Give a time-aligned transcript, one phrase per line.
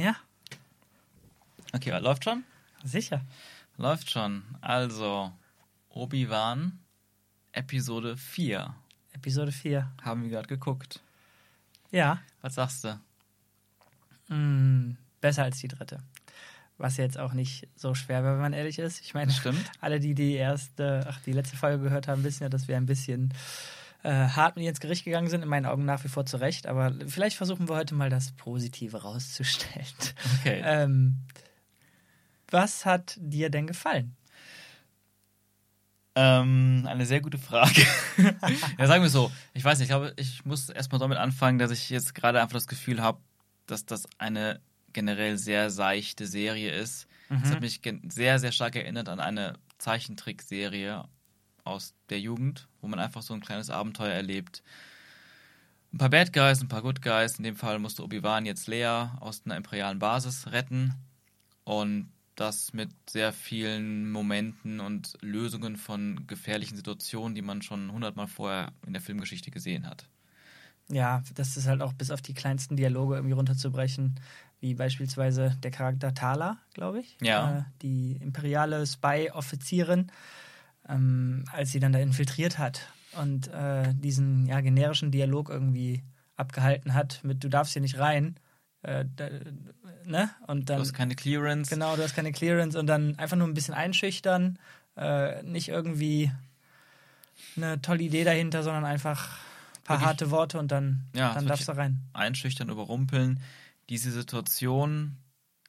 [0.00, 0.16] Ja,
[1.72, 2.42] Okay, läuft schon?
[2.82, 3.20] sicher.
[3.76, 4.42] Läuft schon.
[4.60, 5.32] Also,
[5.90, 6.78] Obi-Wan,
[7.52, 8.74] Episode 4.
[9.12, 9.90] Episode 4.
[10.02, 11.00] Haben wir gerade geguckt.
[11.92, 13.00] Ja, Was sagst du?
[14.34, 15.98] mm, besser als die dritte.
[16.78, 19.00] Was jetzt auch nicht so schwer wäre, wenn man ehrlich ist.
[19.02, 19.70] Ich meine, Stimmt.
[19.80, 22.86] alle, die die erste, ach, die letzte Folge gehört haben, wissen ja, dass wir ein
[22.86, 23.32] bisschen
[24.02, 25.42] äh, hart mit ihr ins Gericht gegangen sind.
[25.42, 26.66] In meinen Augen nach wie vor zu Recht.
[26.66, 29.86] Aber vielleicht versuchen wir heute mal das Positive rauszustellen.
[30.40, 30.62] Okay.
[30.70, 31.16] Ähm,
[32.50, 34.16] was hat dir denn gefallen?
[36.16, 37.86] Ähm, eine sehr gute Frage.
[38.78, 39.30] ja, sagen wir so.
[39.54, 42.54] Ich weiß nicht, ich glaube, ich muss erstmal damit anfangen, dass ich jetzt gerade einfach
[42.54, 43.20] das Gefühl habe,
[43.66, 44.60] dass das eine
[44.92, 47.06] generell sehr seichte Serie ist.
[47.44, 51.04] Es hat mich sehr, sehr stark erinnert an eine Zeichentrickserie
[51.62, 54.62] aus der Jugend, wo man einfach so ein kleines Abenteuer erlebt.
[55.92, 57.38] Ein paar Bad Guys, ein paar Good Guys.
[57.38, 60.94] In dem Fall musste Obi-Wan jetzt Leia aus einer imperialen Basis retten.
[61.64, 68.28] Und das mit sehr vielen Momenten und Lösungen von gefährlichen Situationen, die man schon hundertmal
[68.28, 70.08] vorher in der Filmgeschichte gesehen hat.
[70.88, 74.18] Ja, das ist halt auch bis auf die kleinsten Dialoge irgendwie runterzubrechen,
[74.60, 77.16] wie beispielsweise der Charakter Thala, glaube ich.
[77.20, 77.58] Ja.
[77.58, 80.10] Äh, die imperiale Spy-Offizierin,
[80.90, 82.88] ähm, als sie dann da infiltriert hat
[83.20, 86.02] und äh, diesen ja, generischen Dialog irgendwie
[86.36, 88.36] abgehalten hat mit Du darfst hier nicht rein.
[88.82, 89.28] Äh, da,
[90.06, 90.30] ne?
[90.46, 90.80] Und Du dann.
[90.80, 91.68] hast keine Clearance.
[91.70, 94.58] Genau, du hast keine Clearance und dann einfach nur ein bisschen einschüchtern,
[94.96, 96.30] äh, nicht irgendwie
[97.56, 101.46] eine tolle Idee dahinter, sondern einfach ein paar Wirklich- harte Worte und dann, Ja, dann
[101.46, 102.00] darfst du rein.
[102.12, 103.40] Einschüchtern, überrumpeln.
[103.88, 105.16] Diese Situation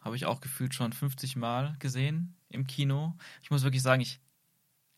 [0.01, 3.15] habe ich auch gefühlt schon 50 Mal gesehen im Kino.
[3.41, 4.19] Ich muss wirklich sagen, ich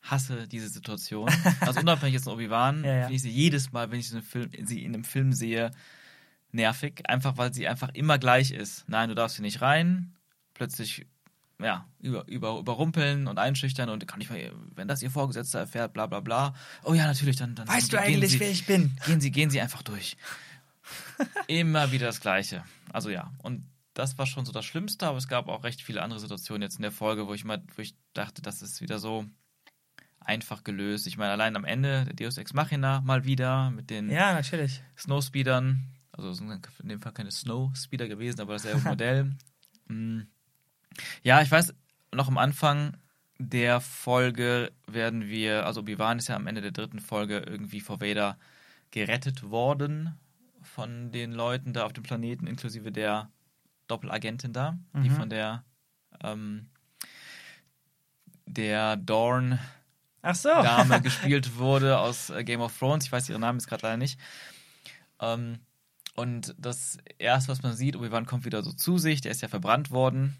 [0.04, 1.30] hasse diese Situation.
[1.60, 3.00] Also unabhängig jetzt von Obi-Wan, Ja, ja.
[3.02, 5.70] finde ich sie jedes Mal, wenn ich so Film, sie in einem Film sehe,
[6.52, 7.02] nervig.
[7.08, 8.84] Einfach, weil sie einfach immer gleich ist.
[8.88, 10.14] Nein, du darfst hier nicht rein.
[10.52, 11.06] Plötzlich,
[11.60, 15.92] ja, über, über, überrumpeln und einschüchtern und kann ich mal, wenn das ihr Vorgesetzter erfährt,
[15.94, 16.54] bla bla bla.
[16.84, 18.96] Oh ja, natürlich, dann, dann Weißt du gehen eigentlich, sie, wer ich bin?
[19.06, 20.16] Gehen Sie, gehen Sie einfach durch.
[21.46, 22.62] Immer wieder das Gleiche.
[22.92, 23.64] Also ja, und
[23.94, 26.76] das war schon so das Schlimmste, aber es gab auch recht viele andere Situationen jetzt
[26.76, 29.24] in der Folge, wo ich mal, wo ich dachte, das ist wieder so
[30.24, 31.06] einfach gelöst.
[31.06, 34.82] Ich meine, allein am Ende der Deus Ex Machina mal wieder mit den Ja, natürlich.
[34.98, 35.84] Snowspeedern.
[36.12, 36.50] Also es sind
[36.82, 39.32] in dem Fall keine Snowspeeder gewesen, aber dasselbe Modell.
[39.88, 40.22] Mm.
[41.22, 41.74] Ja, ich weiß,
[42.12, 42.96] noch am Anfang
[43.38, 48.00] der Folge werden wir, also Obi-Wan ist ja am Ende der dritten Folge irgendwie vor
[48.00, 48.38] Vader
[48.92, 50.14] gerettet worden
[50.62, 53.28] von den Leuten da auf dem Planeten, inklusive der
[53.88, 55.14] Doppelagentin da, die Mhm.
[55.16, 55.64] von der
[56.22, 56.70] ähm,
[58.46, 59.58] der Dorn
[60.24, 60.48] Ach so.
[60.48, 63.04] Dame gespielt wurde aus äh, Game of Thrones.
[63.04, 64.18] Ich weiß ihren Namen jetzt gerade leider nicht.
[65.20, 65.58] Ähm,
[66.16, 69.20] und das erste, was man sieht, Obi-Wan kommt wieder so zu sich.
[69.20, 70.36] Der ist ja verbrannt worden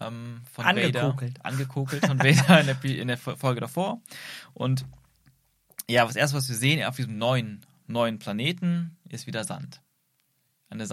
[0.00, 1.38] ähm, von Angekokelt.
[1.38, 1.46] Vader.
[1.46, 4.00] Angekokelt von Vader in der, in der Folge davor.
[4.54, 4.86] Und
[5.88, 9.82] ja, das erste, was wir sehen auf diesem neuen, neuen Planeten, ist wieder Sand.
[10.70, 10.86] Eine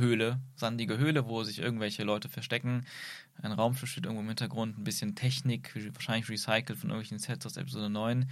[0.00, 2.86] Sandhöhle, sandige Höhle, wo sich irgendwelche Leute verstecken.
[3.42, 7.56] Ein Raumschiff steht irgendwo im Hintergrund, ein bisschen Technik, wahrscheinlich recycelt von irgendwelchen Sets aus
[7.56, 8.30] Episode 9.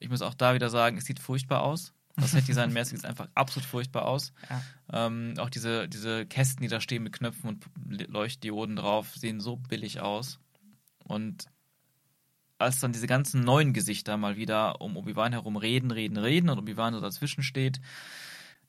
[0.00, 1.94] Ich muss auch da wieder sagen, es sieht furchtbar aus.
[2.16, 4.32] Das Set-Design-mäßig sieht einfach absolut furchtbar aus.
[4.50, 5.06] Ja.
[5.06, 7.66] Ähm, auch diese, diese Kästen, die da stehen mit Knöpfen und
[8.08, 10.38] Leuchtdioden drauf, sehen so billig aus.
[11.04, 11.46] Und
[12.58, 16.58] als dann diese ganzen neuen Gesichter mal wieder um Obi-Wan herum reden, reden, reden und
[16.58, 17.80] Obi-Wan so dazwischen steht,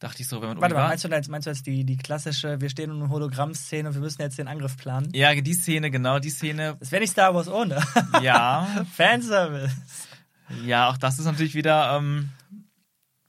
[0.03, 1.95] dachte ich so, wenn man Warte mal, meinst du, jetzt, meinst du jetzt die, die
[1.95, 5.09] klassische, wir stehen in einer Hologramm-Szene und wir müssen jetzt den Angriff planen?
[5.13, 6.75] Ja, die Szene, genau, die Szene.
[6.79, 7.81] Das wäre nicht Star Wars ohne.
[8.21, 9.73] Ja, Fanservice.
[10.65, 12.29] ja, auch das ist natürlich wieder ähm,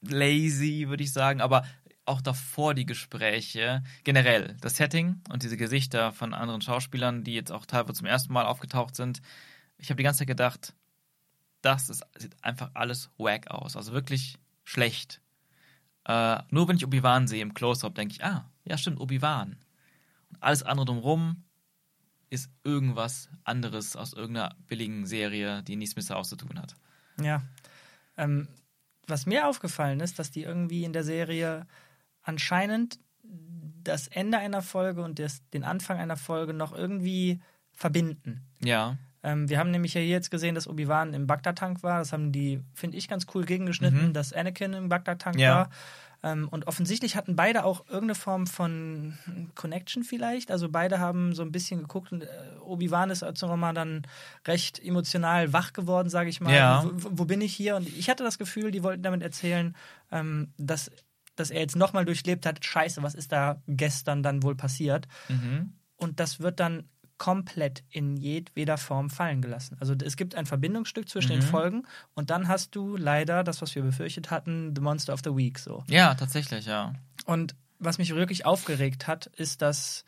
[0.01, 1.65] lazy, würde ich sagen, aber
[2.05, 7.51] auch davor die Gespräche, generell das Setting und diese Gesichter von anderen Schauspielern, die jetzt
[7.51, 9.21] auch teilweise zum ersten Mal aufgetaucht sind.
[9.77, 10.73] Ich habe die ganze Zeit gedacht,
[11.61, 15.21] das ist, sieht einfach alles wack aus, also wirklich schlecht.
[16.05, 19.57] Äh, nur wenn ich Obi-Wan sehe im Close-Up, denke ich, ah, ja stimmt, Obi-Wan.
[20.29, 21.43] Und alles andere drumherum
[22.29, 26.75] ist irgendwas anderes aus irgendeiner billigen Serie, die nichts mit Star Wars zu tun hat.
[27.21, 27.43] Ja.
[28.17, 28.47] Ähm,
[29.07, 31.67] was mir aufgefallen ist, dass die irgendwie in der Serie
[32.23, 32.99] anscheinend
[33.83, 37.41] das Ende einer Folge und das, den Anfang einer Folge noch irgendwie
[37.71, 38.41] verbinden.
[38.63, 41.97] Ja, Ähm, wir haben nämlich ja hier jetzt gesehen, dass Obi-Wan im Bagdad-Tank war.
[41.99, 44.13] Das haben die, finde ich, ganz cool gegengeschnitten, Mhm.
[44.13, 45.55] dass Anakin im Bagdad-Tank Ja.
[45.55, 45.69] war.
[46.23, 49.17] Ähm, und offensichtlich hatten beide auch irgendeine Form von
[49.55, 50.51] Connection vielleicht.
[50.51, 52.27] Also beide haben so ein bisschen geguckt und äh,
[52.61, 54.03] Obi-Wan ist also nochmal dann
[54.47, 56.53] recht emotional wach geworden, sage ich mal.
[56.53, 56.83] Ja.
[56.93, 57.75] Wo, wo bin ich hier?
[57.75, 59.75] Und ich hatte das Gefühl, die wollten damit erzählen,
[60.11, 60.91] ähm, dass
[61.37, 65.05] dass er jetzt nochmal durchlebt hat, scheiße, was ist da gestern dann wohl passiert?
[65.27, 65.73] Mhm.
[65.97, 66.87] Und das wird dann
[67.17, 69.77] komplett in jedweder Form fallen gelassen.
[69.79, 71.39] Also es gibt ein Verbindungsstück zwischen Mhm.
[71.39, 71.83] den Folgen
[72.13, 75.57] und dann hast du leider das, was wir befürchtet hatten, The Monster of the Week
[75.57, 75.83] so.
[75.87, 76.93] Ja, tatsächlich, ja.
[77.25, 80.03] Und was mich wirklich aufgeregt hat, ist, dass,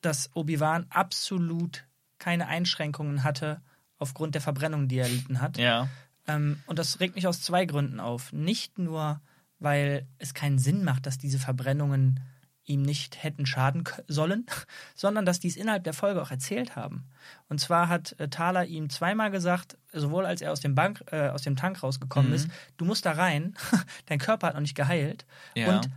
[0.00, 1.84] dass Obi-Wan absolut
[2.18, 3.60] keine Einschränkungen hatte
[3.98, 5.58] aufgrund der Verbrennung, die er erlitten hat.
[5.58, 5.88] Ja.
[6.26, 8.32] Ähm, und das regt mich aus zwei Gründen auf.
[8.32, 9.20] Nicht nur,
[9.58, 12.20] weil es keinen Sinn macht, dass diese Verbrennungen
[12.66, 14.44] ihm nicht hätten schaden sollen,
[14.94, 17.04] sondern dass die es innerhalb der Folge auch erzählt haben.
[17.48, 21.28] Und zwar hat äh, Thaler ihm zweimal gesagt, sowohl als er aus dem, Bank, äh,
[21.28, 22.34] aus dem Tank rausgekommen Mhm.
[22.36, 23.54] ist, du musst da rein,
[24.06, 25.24] dein Körper hat noch nicht geheilt.
[25.54, 25.76] Ja.
[25.76, 25.88] Und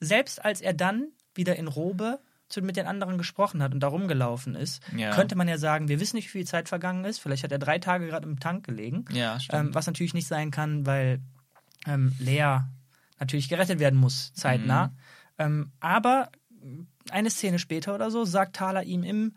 [0.00, 2.18] selbst als er dann wieder in Robe
[2.48, 5.10] zu, mit den anderen gesprochen hat und da rumgelaufen ist, Ja.
[5.14, 7.18] könnte man ja sagen, wir wissen nicht, wie viel Zeit vergangen ist.
[7.18, 9.04] Vielleicht hat er drei Tage gerade im Tank gelegen.
[9.12, 9.38] Ja.
[9.50, 11.20] Ähm, was natürlich nicht sein kann, weil
[11.86, 12.58] ähm, Lea
[13.18, 14.88] natürlich gerettet werden muss, zeitnah.
[14.88, 14.92] Mhm.
[15.38, 16.30] Ähm, aber
[17.10, 19.34] eine Szene später oder so sagt Thaler ihm im,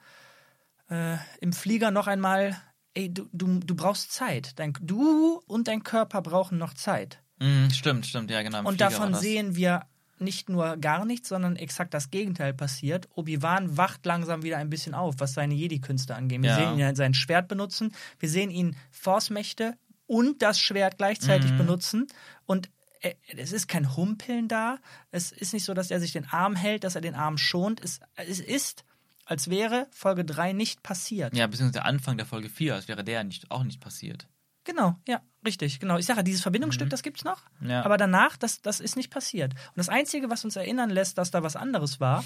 [0.90, 2.56] äh, im Flieger noch einmal,
[2.94, 4.58] ey, du, du, du brauchst Zeit.
[4.60, 7.22] Dein, du und dein Körper brauchen noch Zeit.
[7.40, 8.60] Mhm, stimmt, stimmt, ja, genau.
[8.60, 9.86] Und Flieger davon sehen wir
[10.22, 13.08] nicht nur gar nichts, sondern exakt das Gegenteil passiert.
[13.16, 16.42] Obi-Wan wacht langsam wieder ein bisschen auf, was seine Jedi-Künste angeht.
[16.42, 16.56] Wir Ja.
[16.56, 21.58] sehen ihn sein Schwert benutzen, wir sehen ihn Force-Mächte und das Schwert gleichzeitig Mhm.
[21.58, 22.08] benutzen.
[22.46, 22.70] Und
[23.02, 24.80] es ist kein Humpeln da.
[25.12, 27.82] Es ist nicht so, dass er sich den Arm hält, dass er den Arm schont.
[27.84, 28.84] Es, es ist,
[29.26, 31.36] als wäre Folge 3 nicht passiert.
[31.36, 34.28] Ja, beziehungsweise der Anfang der Folge 4, als wäre der nicht, auch nicht passiert.
[34.66, 35.98] Genau, ja, richtig, genau.
[35.98, 37.42] Ich sage, dieses Verbindungsstück, das gibt's noch.
[37.60, 37.70] Mhm.
[37.70, 37.86] Ja.
[37.86, 39.54] Aber danach, das, das ist nicht passiert.
[39.54, 42.24] Und das Einzige, was uns erinnern lässt, dass da was anderes war,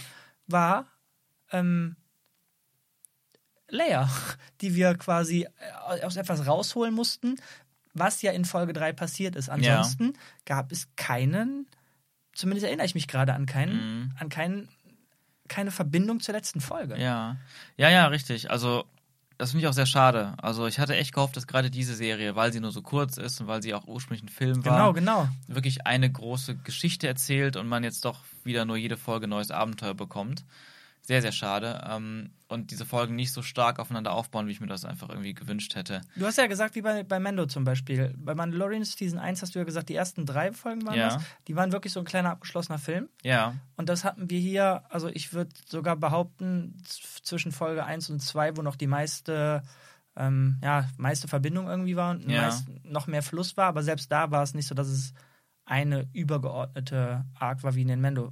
[0.47, 0.87] war
[1.51, 1.95] ähm,
[3.69, 4.09] Leia,
[4.61, 7.37] die wir quasi äh, aus etwas rausholen mussten,
[7.93, 9.49] was ja in Folge 3 passiert ist.
[9.49, 10.13] Ansonsten
[10.45, 11.67] gab es keinen,
[12.33, 13.75] zumindest erinnere ich mich gerade an keinen,
[14.05, 14.11] Mhm.
[14.19, 14.69] an keinen,
[15.47, 16.97] keine Verbindung zur letzten Folge.
[16.99, 17.37] Ja,
[17.77, 18.49] ja, ja, richtig.
[18.49, 18.85] Also,
[19.37, 20.33] das finde ich auch sehr schade.
[20.41, 23.41] Also, ich hatte echt gehofft, dass gerade diese Serie, weil sie nur so kurz ist
[23.41, 25.27] und weil sie auch ursprünglich ein Film war, Genau, genau.
[25.47, 29.93] wirklich eine große Geschichte erzählt und man jetzt doch wieder nur jede Folge neues Abenteuer
[29.95, 30.45] bekommt.
[31.05, 31.85] Sehr, sehr schade.
[31.89, 35.33] Ähm, und diese Folgen nicht so stark aufeinander aufbauen, wie ich mir das einfach irgendwie
[35.33, 36.01] gewünscht hätte.
[36.15, 38.13] Du hast ja gesagt, wie bei, bei Mando zum Beispiel.
[38.17, 41.09] Bei Mandalorian Season 1 hast du ja gesagt, die ersten drei Folgen waren Ja.
[41.15, 41.23] das.
[41.49, 43.09] Die waren wirklich so ein kleiner abgeschlossener Film.
[43.21, 48.21] Ja, Und das hatten wir hier, also ich würde sogar behaupten, zwischen Folge 1 und
[48.21, 49.61] 2, wo noch die meiste,
[50.15, 52.43] ähm, ja, meiste Verbindung irgendwie war und Ja.
[52.43, 53.65] meist noch mehr Fluss war.
[53.65, 55.13] Aber selbst da war es nicht so, dass es
[55.65, 58.31] eine übergeordnete Arc war wie in den Mando.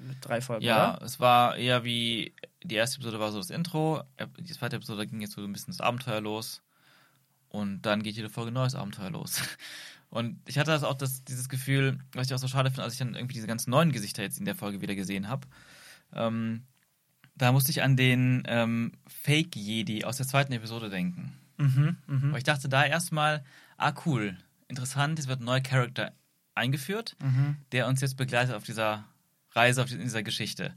[0.00, 1.04] Äh, Drei Folgen, ja, oder?
[1.04, 4.02] es war eher wie, die erste Episode war so das Intro,
[4.38, 6.62] die zweite Episode ging jetzt so ein bisschen das Abenteuer los
[7.48, 9.42] und dann geht jede Folge neues Abenteuer los.
[10.10, 12.94] Und ich hatte das auch das, dieses Gefühl, was ich auch so schade finde, als
[12.94, 15.46] ich dann irgendwie diese ganzen neuen Gesichter jetzt in der Folge wieder gesehen habe.
[16.12, 16.64] Ähm,
[17.36, 21.32] da musste ich an den ähm, Fake-Jedi aus der zweiten Episode denken.
[21.58, 23.44] Mhm, mhm, Aber ich dachte da erstmal,
[23.76, 24.36] ah cool,
[24.66, 26.12] interessant, es wird ein neuer Charakter
[26.54, 27.56] eingeführt, mhm.
[27.70, 29.04] der uns jetzt begleitet auf dieser
[29.52, 30.74] Reise, auf dieser Geschichte.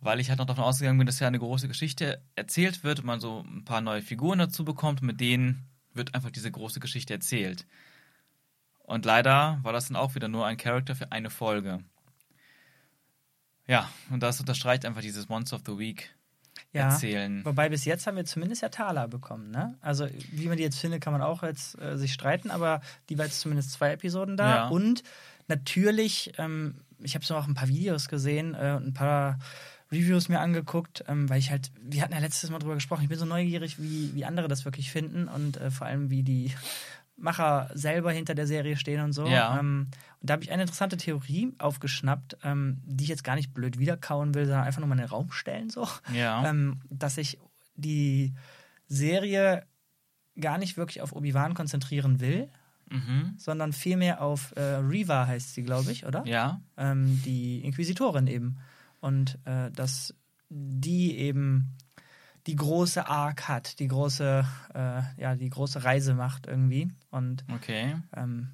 [0.00, 3.06] Weil ich halt noch davon ausgegangen bin, dass ja eine große Geschichte erzählt wird und
[3.06, 7.12] man so ein paar neue Figuren dazu bekommt, mit denen wird einfach diese große Geschichte
[7.12, 7.66] erzählt.
[8.78, 11.80] Und leider war das dann auch wieder nur ein Charakter für eine Folge.
[13.66, 16.10] Ja, und das unterstreicht einfach dieses Monster of the Week
[16.72, 16.88] Ja.
[16.88, 17.44] erzählen.
[17.44, 19.76] Wobei bis jetzt haben wir zumindest ja Thaler bekommen, ne?
[19.80, 23.18] Also wie man die jetzt findet, kann man auch jetzt äh, sich streiten, aber die
[23.18, 24.56] war jetzt zumindest zwei Episoden da.
[24.56, 24.68] Ja.
[24.68, 25.02] Und
[25.46, 29.38] natürlich, ähm, ich habe so auch ein paar Videos gesehen äh, und ein paar
[29.92, 33.08] Reviews mir angeguckt, ähm, weil ich halt, wir hatten ja letztes Mal drüber gesprochen, ich
[33.08, 36.52] bin so neugierig, wie, wie andere das wirklich finden und äh, vor allem wie die
[37.16, 39.26] Macher selber hinter der Serie stehen und so.
[39.26, 39.58] Ja.
[39.58, 39.88] Ähm,
[40.20, 43.78] und da habe ich eine interessante Theorie aufgeschnappt, ähm, die ich jetzt gar nicht blöd
[43.78, 46.44] wiederkauen will, sondern einfach nur mal in den Raum stellen so Ja.
[46.48, 47.38] ähm, dass sich
[47.74, 48.32] die
[48.86, 49.66] Serie
[50.38, 52.48] gar nicht wirklich auf Obi-Wan konzentrieren will,
[52.90, 53.34] mhm.
[53.38, 56.24] sondern vielmehr auf äh, Reva heißt sie, glaube ich, oder?
[56.26, 56.60] Ja.
[56.76, 58.58] Ähm, die Inquisitorin eben.
[59.00, 60.14] Und äh, dass
[60.50, 61.76] die eben
[62.46, 64.44] die große Arc hat, die große,
[64.74, 66.90] äh, ja, die große Reise macht irgendwie.
[67.10, 67.96] Und Okay.
[68.16, 68.48] ähm,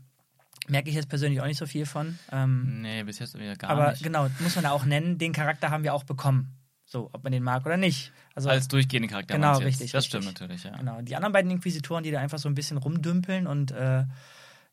[0.69, 2.19] merke ich jetzt persönlich auch nicht so viel von.
[2.33, 4.03] Ähm, Nee, bis jetzt wieder gar aber nicht.
[4.03, 6.53] genau, muss man ja auch nennen, den Charakter haben wir auch bekommen.
[6.89, 8.13] So, ob man den mag oder nicht.
[8.35, 9.35] Also Als durchgehende Charakter.
[9.35, 10.23] Genau, richtig, Das richtig.
[10.23, 10.77] stimmt natürlich, ja.
[10.77, 11.01] Genau.
[11.03, 14.05] Die anderen beiden Inquisitoren, die da einfach so ein bisschen rumdümpeln und äh,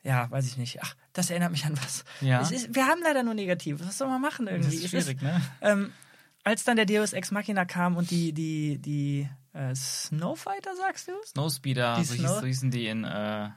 [0.04, 0.80] ja, weiß ich nicht.
[0.84, 2.04] Ach, das erinnert mich an was.
[2.22, 2.42] Ja.
[2.42, 3.88] Ist, wir haben leider nur Negatives.
[3.88, 4.76] Was soll man machen Das irgendwie?
[4.76, 5.42] ist Es schwierig, ne?
[5.62, 5.92] ähm,
[6.44, 11.14] als dann der Deus Ex Machina kam und die, die, die äh, Snowfighter, sagst du?
[11.26, 13.50] Snowspeeder, Die so, Snow- hieß, so hießen die in, äh,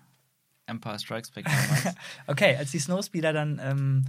[0.66, 1.96] Empire Strikes Back damals.
[2.26, 4.04] okay, als die Snowspeeder dann ähm,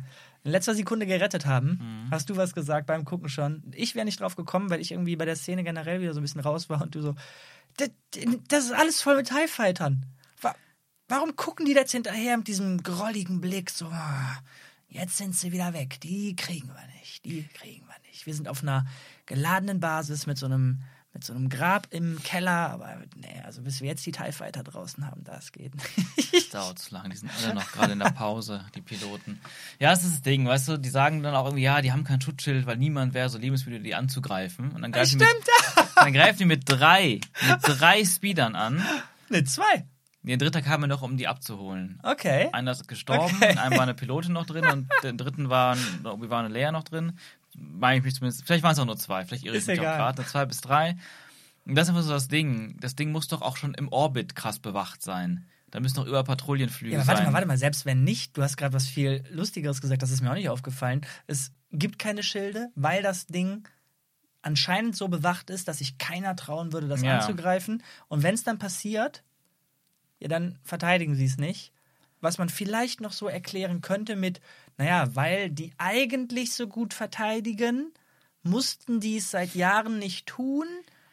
[0.47, 2.11] in letzter Sekunde gerettet haben, Mhm.
[2.11, 3.61] hast du was gesagt beim Gucken schon.
[3.75, 6.23] Ich wäre nicht drauf gekommen, weil ich irgendwie bei der Szene generell wieder so ein
[6.23, 7.15] bisschen raus war und du so,
[7.77, 7.89] das,
[8.47, 10.05] das ist alles voll mit TIE Fightern.
[10.41, 10.55] Wa-
[11.09, 14.37] Warum gucken die jetzt hinterher mit diesem grolligen Blick so, ah,
[14.89, 18.25] jetzt sind sie wieder weg, die kriegen wir nicht, die kriegen wir nicht.
[18.25, 18.85] Wir sind auf einer
[19.25, 20.81] geladenen Basis mit so einem
[21.17, 24.61] mit so einem Grab im Keller, aber nee, also bis wir jetzt die TIE Fighter
[24.61, 26.31] draußen haben, das geht nicht.
[26.31, 27.09] Das dauert zu lange.
[27.09, 29.41] Die sind alle noch gerade in der Pause, die Piloten.
[29.79, 32.03] Ja, das ist das Ding, weißt du, die sagen dann auch irgendwie, ja, die haben
[32.03, 34.69] kein Schutzschild, weil niemand wäre so liebenswürdig, die anzugreifen.
[34.69, 37.19] Und dann greifen, die mit, dann greifen die mit drei,
[37.49, 38.83] mit drei Speedern an.
[39.29, 39.87] Ne, zwei.
[40.21, 41.99] Der dritte kam mir noch, um die abzuholen.
[42.03, 42.49] Okay.
[42.51, 43.53] Einer ist gestorben, Okay.
[43.53, 46.69] in einem war eine Pilotin noch drin und den dritten waren, irgendwie war eine Lea
[46.71, 47.17] noch drin.
[47.57, 49.83] Meine ich mich zumindest, vielleicht waren es auch nur zwei, vielleicht irre ich mich auch
[49.83, 49.97] egal.
[49.97, 50.95] gerade, zwei bis drei.
[51.65, 52.77] Und das ist einfach so das Ding.
[52.79, 55.45] Das Ding muss doch auch schon im Orbit krass bewacht sein.
[55.69, 57.25] Da müssen doch über Patrouillenflüge Ja, aber warte sein.
[57.27, 60.21] mal, warte mal, selbst wenn nicht, du hast gerade was viel Lustigeres gesagt, das ist
[60.21, 61.01] mir auch nicht aufgefallen.
[61.25, 63.67] Es gibt keine Schilde, weil das Ding
[64.41, 67.17] anscheinend so bewacht ist, dass sich keiner trauen würde, das Ja.
[67.17, 67.83] anzugreifen.
[68.07, 69.23] Und wenn es dann passiert,
[70.19, 71.73] ja, dann verteidigen sie es nicht.
[72.21, 74.39] Was man vielleicht noch so erklären könnte mit,
[74.77, 77.91] naja, weil die eigentlich so gut verteidigen,
[78.43, 80.65] mussten die es seit Jahren nicht tun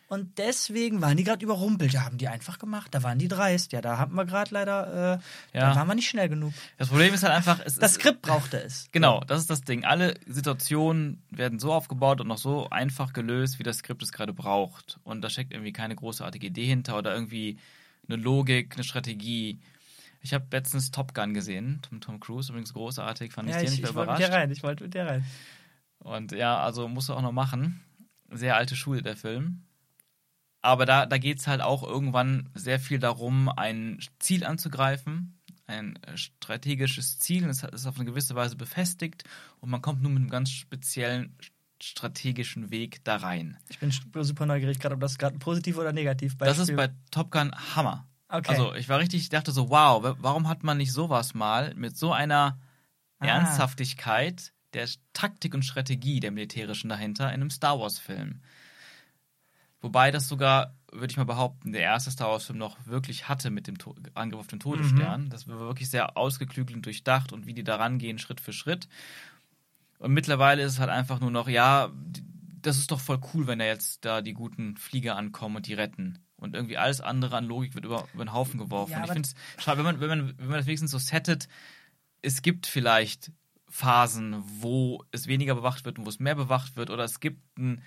[0.06, 1.92] und deswegen waren die gerade überrumpelt.
[1.92, 3.72] Ja, haben die einfach gemacht, da waren die dreist.
[3.72, 5.18] Ja, da haben wir gerade leider,
[5.54, 5.70] äh, Ja.
[5.70, 6.52] da waren wir nicht schnell genug.
[6.76, 8.88] Das Problem ist halt einfach, Das Skript brauchte es.
[8.92, 9.84] Genau, das ist das Ding.
[9.84, 14.34] Alle Situationen werden so aufgebaut und noch so einfach gelöst, wie das Skript es gerade
[14.34, 15.00] braucht.
[15.04, 17.58] Und da steckt irgendwie keine großartige Idee hinter oder irgendwie
[18.06, 19.58] eine Logik, eine Strategie.
[20.24, 23.70] Ich habe letztens Top Gun gesehen, Tom, Tom Cruise, übrigens großartig, fand Ja, ich ich,
[23.72, 24.32] ziemlich ich wollte mit überrascht.
[24.32, 25.24] dir rein, ich wollte mit dir rein.
[25.98, 27.84] Und ja, also musst du auch noch machen.
[28.30, 29.64] Sehr alte Schule, der Film.
[30.62, 35.98] Aber da, da geht es halt auch irgendwann sehr viel darum, ein Ziel anzugreifen, ein
[36.14, 39.24] strategisches Ziel, das ist auf eine gewisse Weise befestigt
[39.60, 41.36] und man kommt nur mit einem ganz speziellen
[41.82, 43.58] strategischen Weg da rein.
[43.68, 46.90] Ich bin super neugierig, gerade ob das gerade ein positiv oder negativ Das ist bei
[47.10, 48.08] Top Gun Hammer.
[48.38, 48.48] Okay.
[48.48, 51.74] Also ich war richtig, ich dachte so, wow, wa- warum hat man nicht sowas mal
[51.74, 52.58] mit so einer
[53.20, 53.26] Ah.
[53.26, 58.40] Ernsthaftigkeit der Taktik und Strategie der militärischen dahinter in einem Star Wars-Film?
[59.80, 63.66] Wobei das sogar, würde ich mal behaupten, der erste Star Wars-Film noch wirklich hatte mit
[63.66, 65.28] dem to Angriff auf den Todesstern.
[65.28, 68.88] Das war wirklich sehr ausgeklügelt und durchdacht und wie die da rangehen, Schritt für Schritt.
[69.98, 71.90] Und mittlerweile ist es halt einfach nur noch, ja,
[72.62, 75.74] das ist doch voll cool, wenn da jetzt da die guten Flieger ankommen und die
[75.74, 76.18] retten.
[76.44, 78.92] Und irgendwie alles andere an Logik wird über, über den Haufen geworfen.
[78.92, 81.48] Ja, ich finde es schade, wenn man, wenn, man, wenn man das wenigstens so settet,
[82.22, 83.32] es gibt vielleicht
[83.68, 87.58] Phasen, wo es weniger bewacht wird und wo es mehr bewacht wird, oder es gibt
[87.58, 87.82] ein,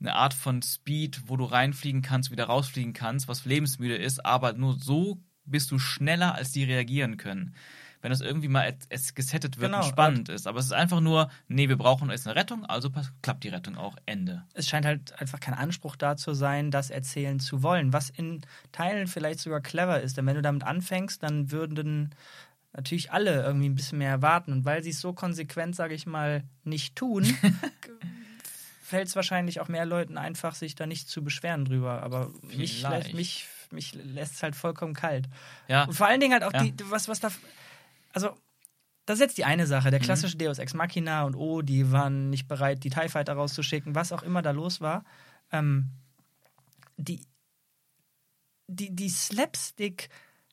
[0.00, 4.52] eine Art von Speed, wo du reinfliegen kannst, wieder rausfliegen kannst, was lebensmüde ist, aber
[4.54, 7.54] nur so bist du schneller, als die reagieren können.
[8.00, 10.46] Wenn das irgendwie mal es gesettet wird Genau, und spannend ist.
[10.46, 12.90] Aber es ist einfach nur, nee, wir brauchen jetzt eine Rettung, also
[13.22, 13.96] klappt die Rettung auch.
[14.06, 14.44] Ende.
[14.54, 18.42] es scheint halt einfach kein Anspruch da zu sein, das erzählen zu wollen, was in
[18.72, 20.16] Teilen vielleicht sogar clever ist.
[20.16, 22.14] Denn wenn du damit anfängst, dann würden
[22.72, 24.52] natürlich alle irgendwie ein bisschen mehr erwarten.
[24.52, 27.24] Und weil sie es so konsequent, sage ich mal, nicht tun,
[28.82, 32.02] fällt es wahrscheinlich auch mehr Leuten einfach, sich da nicht zu beschweren drüber.
[32.02, 33.06] Aber mich, Vielleicht.
[33.08, 35.28] lässt- mich, mich lässt es halt vollkommen kalt.
[35.66, 36.62] Ja, Und vor allen Dingen halt auch Ja.
[36.62, 37.30] die, was, was da.
[38.18, 38.36] Also,
[39.06, 39.86] das ist jetzt die eine Sache.
[39.88, 39.92] Mhm.
[39.92, 43.94] Der klassische Deus Ex Machina und oh, die waren nicht bereit, die TIE Fighter rauszuschicken,
[43.94, 45.04] was auch immer da los war.
[45.52, 45.90] Ähm,
[46.96, 47.20] die,
[48.66, 50.08] die, die Slapstick.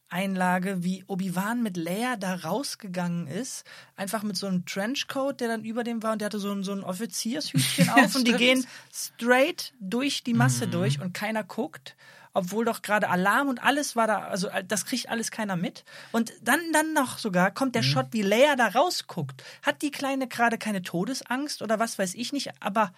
[0.08, 5.66] Einlage, wie Obi-Wan mit Leia da rausgegangen ist, einfach mit so einem Trenchcoat, der dann
[5.66, 8.66] über dem war und der hatte so ein, so ein Offiziershütchen auf und die gehen
[8.94, 11.96] straight durch die Masse durch und keiner guckt,
[12.36, 15.84] obwohl doch gerade Alarm und alles war da, also das kriegt alles keiner mit.
[16.12, 19.44] Und dann, dann noch sogar kommt der Shot, wie Leia da rausguckt.
[19.64, 22.92] Hat die Kleine gerade keine Todesangst oder was weiß ich nicht, aber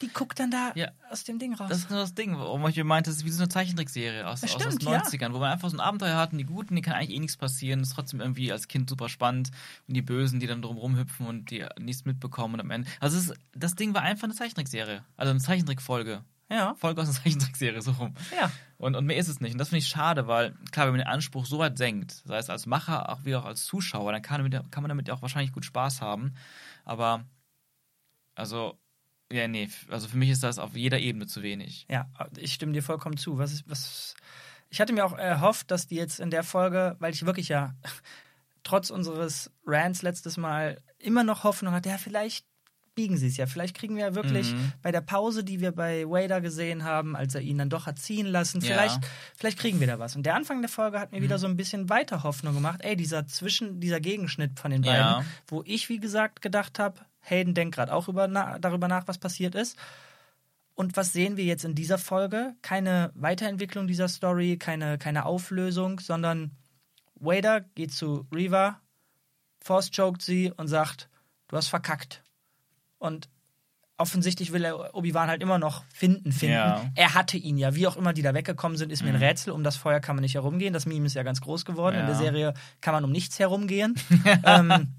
[0.00, 0.88] die guckt dann da Ja.
[1.10, 1.68] aus dem Ding raus.
[1.68, 4.40] Das ist genau das Ding, warum ich meinte, es ist wie so eine Zeichentrickserie aus,
[4.40, 5.02] Das aus den stimmt, ja.
[5.02, 7.20] 90ern, wo man einfach so ein Abenteuer hat und die Guten, die kann eigentlich eh
[7.20, 9.50] nichts passieren, ist trotzdem irgendwie als Kind super spannend
[9.86, 12.88] und die Bösen, die dann drum rumhüpfen und die nichts mitbekommen und am Ende.
[12.98, 16.24] Also ist, das Ding war einfach eine Zeichentrickserie, also eine Zeichentrickfolge.
[16.50, 18.14] Ja, Folge aus einer Zeichentrickserie, so rum.
[18.36, 18.50] ja.
[18.76, 19.52] Und, und mehr ist es nicht.
[19.52, 22.38] Und das finde ich schade, weil, klar, wenn man den Anspruch so weit senkt, sei
[22.38, 25.22] es als Macher, auch wie auch als Zuschauer, dann kann, damit, kann man damit auch
[25.22, 26.34] wahrscheinlich gut Spaß haben.
[26.84, 27.24] Aber,
[28.34, 28.78] also,
[29.32, 31.86] ja, nee, also für mich ist das auf jeder Ebene zu wenig.
[31.88, 33.38] Ja, ich stimme dir vollkommen zu.
[33.38, 34.16] Was ist, was,
[34.70, 37.74] ich hatte mir auch erhofft, dass die jetzt in der Folge, weil ich wirklich ja
[38.64, 42.44] trotz unseres Rants letztes Mal immer noch Hoffnung hatte, ja, vielleicht
[42.94, 43.46] biegen sie es ja.
[43.46, 44.72] Vielleicht kriegen wir ja wirklich Mhm.
[44.82, 47.98] bei der Pause, die wir bei Wader gesehen haben, als er ihn dann doch hat
[47.98, 48.66] ziehen lassen, Ja.
[48.74, 49.00] vielleicht,
[49.36, 50.16] vielleicht kriegen wir da was.
[50.16, 51.24] Und der Anfang der Folge hat mir Mhm.
[51.24, 52.80] wieder so ein bisschen weiter Hoffnung gemacht.
[52.82, 55.24] Ey, dieser Zwischen, dieser Gegenschnitt von den beiden, Ja.
[55.46, 59.18] wo ich, wie gesagt, gedacht habe, Hayden denkt gerade auch über, na, darüber nach, was
[59.18, 59.76] passiert ist.
[60.74, 62.54] Und was sehen wir jetzt in dieser Folge?
[62.62, 66.52] Keine Weiterentwicklung dieser Story, keine, keine Auflösung, sondern
[67.16, 68.80] Wader geht zu Reva,
[69.62, 71.10] force choked sie und sagt,
[71.48, 72.22] du hast verkackt.
[73.00, 73.28] Und
[73.96, 76.54] offensichtlich will er Obi-Wan halt immer noch finden, finden.
[76.54, 76.90] Ja.
[76.94, 79.52] Er hatte ihn ja, wie auch immer die da weggekommen sind, ist mir ein Rätsel.
[79.52, 80.72] Um das Feuer kann man nicht herumgehen.
[80.72, 81.96] Das Meme ist ja ganz groß geworden.
[81.96, 82.06] In Ja.
[82.06, 83.94] der Serie kann man um nichts herumgehen.
[84.44, 84.94] ähm,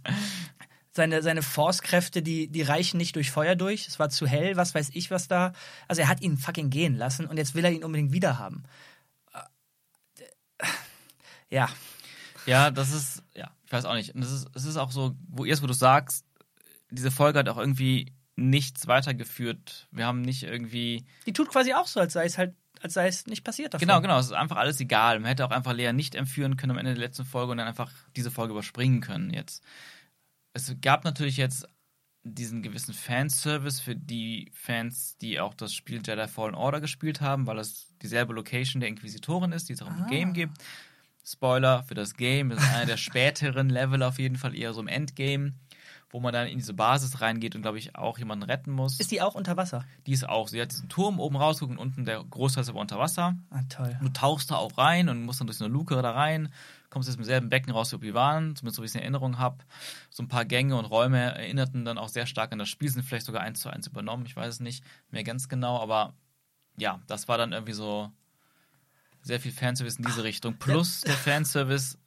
[0.91, 3.88] seine, seine Force-Kräfte, die, die reichen nicht durch Feuer durch.
[3.88, 5.53] Es war zu hell, was weiß ich, was da.
[5.88, 8.63] Also er hat ihn fucking gehen lassen und jetzt will er ihn unbedingt wieder haben.
[9.34, 10.65] Äh,
[11.50, 11.70] Ja,
[12.46, 14.15] Ja, das ist, ja, ich weiß auch nicht.
[14.15, 16.25] Und es ist, es ist auch so, wo erst, wo du sagst,
[16.91, 19.88] diese Folge hat auch irgendwie nichts weitergeführt.
[19.91, 21.05] Wir haben nicht irgendwie.
[21.25, 23.88] die tut quasi auch so, als sei es halt, als sei es nicht passiert davon.
[23.88, 25.19] Genau, genau, es ist einfach alles egal.
[25.19, 27.67] Man hätte auch einfach Lea nicht entführen können am Ende der letzten Folge und dann
[27.67, 29.63] einfach diese Folge überspringen können jetzt.
[30.53, 31.67] Es gab natürlich jetzt
[32.24, 37.48] diesen gewissen Fanservice für die Fans, die auch das Spiel Jedi Fallen Order gespielt haben,
[37.48, 40.07] weil es dieselbe Location der Inquisitorin ist, die es auch im Ah.
[40.07, 40.57] Game gibt.
[41.24, 44.81] Spoiler für das Game, das ist einer der späteren Level auf jeden Fall, eher so
[44.81, 45.53] im Endgame,
[46.12, 49.00] wo man dann in diese Basis reingeht und, glaube ich, auch jemanden retten muss.
[49.00, 49.86] Ist die auch unter Wasser?
[50.06, 52.80] die ist auch, sie hat diesen Turm oben rausgucken und unten der Großteil ist aber
[52.80, 53.38] unter Wasser.
[53.50, 53.98] Ah, toll.
[54.01, 56.51] Du tauchst da auch rein und musst dann durch so eine Luke da rein,
[56.89, 59.38] kommst jetzt im selben Becken raus wie Obi-Wan, zumindest so wie ich es in Erinnerung
[59.38, 59.63] habe.
[60.10, 63.03] So ein paar Gänge und Räume erinnerten dann auch sehr stark an das Spiel, sind
[63.03, 66.13] vielleicht sogar eins zu eins übernommen, ich weiß es nicht mehr ganz genau, aber
[66.77, 68.12] ja, das war dann irgendwie so
[69.22, 70.58] sehr viel Fanservice in diese Richtung.
[70.58, 71.98] Plus der Fanservice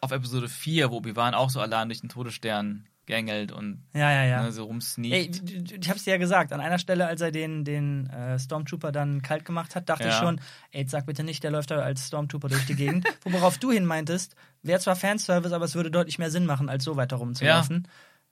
[0.00, 4.24] auf Episode 4, wo Obi-Wan auch so allein durch den Todesstern gängelt und Ja, ja,
[4.24, 4.42] ja.
[4.42, 5.42] ne, so rumsneakt.
[5.50, 8.92] Ey, ich hab's dir ja gesagt, an einer Stelle, als er den, den äh, Stormtrooper
[8.92, 10.10] dann kalt gemacht hat, dachte Ja.
[10.10, 10.40] ich schon,
[10.72, 13.06] ey, jetzt sag bitte nicht, der läuft da als Stormtrooper durch die Gegend.
[13.24, 16.84] Worauf du hin meintest, wäre zwar Fanservice, aber es würde deutlich mehr Sinn machen, als
[16.84, 17.88] so weiter rumzulaufen.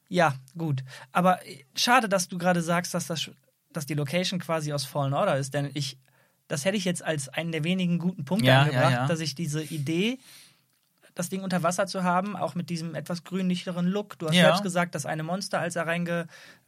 [0.08, 0.84] Ja, gut.
[1.12, 3.30] Aber äh, schade, dass du gerade sagst, dass, das,
[3.72, 5.98] dass die Location quasi aus Fallen Order ist, denn ich,
[6.48, 9.06] das hätte ich jetzt als einen der wenigen guten Punkte Ja, angebracht, ja, ja.
[9.06, 10.18] dass ich diese Idee,
[11.14, 14.18] das Ding unter Wasser zu haben, auch mit diesem etwas grünlicheren Look.
[14.18, 14.44] Du hast Ja.
[14.46, 15.86] selbst gesagt, das eine Monster, als er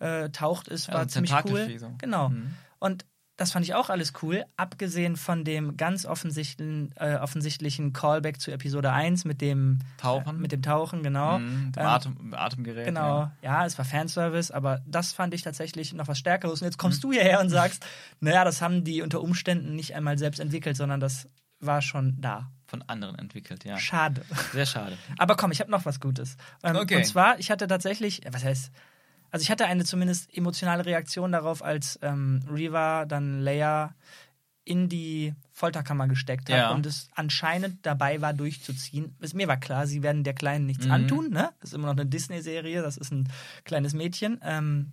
[0.00, 1.78] reingetaucht ist, Ja, war so ziemlich cool.
[1.78, 1.90] So.
[1.98, 2.28] Genau.
[2.30, 2.54] Mhm.
[2.78, 3.04] Und
[3.37, 8.52] das fand ich auch alles cool, abgesehen von dem ganz offensichtlichen, äh, offensichtlichen Callback zu
[8.52, 10.37] Episode 1 mit dem Tauchen.
[10.37, 11.40] Äh, mit dem Tauchen, genau.
[11.40, 12.87] Mhm, dem Ähm, Atem, Atemgerät.
[12.87, 13.33] Genau, Ja.
[13.42, 16.62] ja, es war Fanservice, aber das fand ich tatsächlich noch was Stärkeres.
[16.62, 17.09] Und jetzt kommst Mhm.
[17.09, 17.85] du hierher und sagst,
[18.20, 21.28] naja, das haben die unter Umständen nicht einmal selbst entwickelt, sondern das
[21.59, 22.52] war schon da.
[22.75, 23.79] Von anderen entwickelt, ja.
[23.79, 24.23] Schade.
[24.53, 24.99] Sehr schade.
[25.19, 26.37] Aber komm, ich habe noch was Gutes.
[26.63, 26.97] Ähm, Okay.
[26.97, 28.71] Und zwar, ich hatte tatsächlich, äh, was heißt,
[29.31, 33.95] also ich hatte eine zumindest emotionale Reaktion darauf, als ähm, Reva dann Leia
[34.67, 36.71] in die Folterkammer gesteckt hat Ja.
[36.71, 39.15] und es anscheinend dabei war, durchzuziehen.
[39.21, 40.93] Es, mir war klar, sie werden der Kleinen nichts Mhm.
[40.93, 41.51] antun, ne?
[41.61, 43.29] Das ist immer noch eine Disney-Serie, das ist ein
[43.65, 44.41] kleines Mädchen.
[44.43, 44.93] Ähm,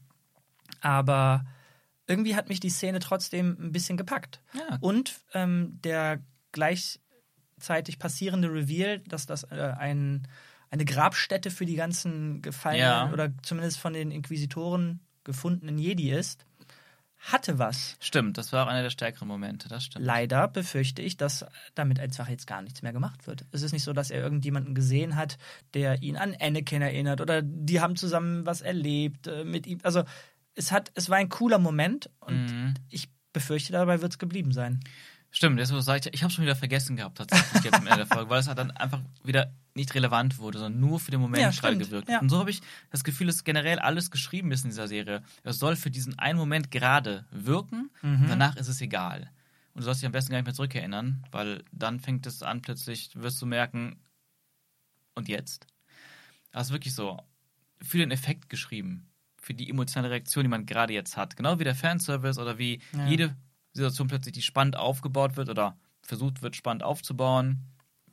[0.82, 1.46] aber
[2.08, 4.42] irgendwie hat mich die Szene trotzdem ein bisschen gepackt.
[4.54, 4.78] Ja.
[4.82, 6.20] Und ähm, der
[7.62, 10.28] gleichzeitig passierende Reveal, dass das äh, ein,
[10.72, 13.12] eine Grabstätte für die ganzen gefallenen Ja.
[13.14, 16.46] oder zumindest von den Inquisitoren gefundenen Jedi ist,
[17.20, 17.98] hatte was.
[18.00, 20.04] Stimmt, das war auch einer der stärkeren Momente, das stimmt.
[20.04, 21.46] Leider befürchte ich, dass
[21.76, 23.46] damit einfach jetzt gar nichts mehr gemacht wird.
[23.52, 25.38] Es ist nicht so, dass er irgendjemanden gesehen hat,
[25.76, 29.78] der ihn an Anakin erinnert oder die haben zusammen was erlebt äh, mit ihm.
[29.84, 30.04] Also
[30.56, 32.74] es hat, es war ein cooler Moment und Mhm.
[32.90, 34.80] ich befürchte, dabei wird es geblieben sein.
[35.34, 38.06] Stimmt, jetzt du sagst, ich habe schon wieder vergessen gehabt, tatsächlich jetzt am Ende der
[38.06, 41.42] Folge, weil es halt dann einfach wieder nicht relevant wurde, sondern nur für den Moment
[41.42, 42.10] Ja, gerade gewirkt.
[42.10, 42.20] ja.
[42.20, 45.24] Und so habe ich das Gefühl, dass generell alles geschrieben ist in dieser Serie.
[45.44, 48.24] Es soll für diesen einen Moment gerade wirken Mhm.
[48.24, 49.32] und danach ist es egal.
[49.74, 52.62] Und du sollst dich am besten gar nicht mehr zurückerinnern, weil dann fängt es an,
[52.62, 54.02] plötzlich wirst du merken,
[55.16, 55.68] und jetzt?
[56.52, 57.18] Das ist wirklich so
[57.82, 59.08] für den Effekt geschrieben.
[59.38, 61.36] Für die emotionale Reaktion, die man gerade jetzt hat.
[61.38, 63.08] Genau wie der Fanservice oder wie Ja.
[63.08, 63.36] jede
[63.74, 67.66] Situation plötzlich, die spannend aufgebaut wird oder versucht wird, spannend aufzubauen,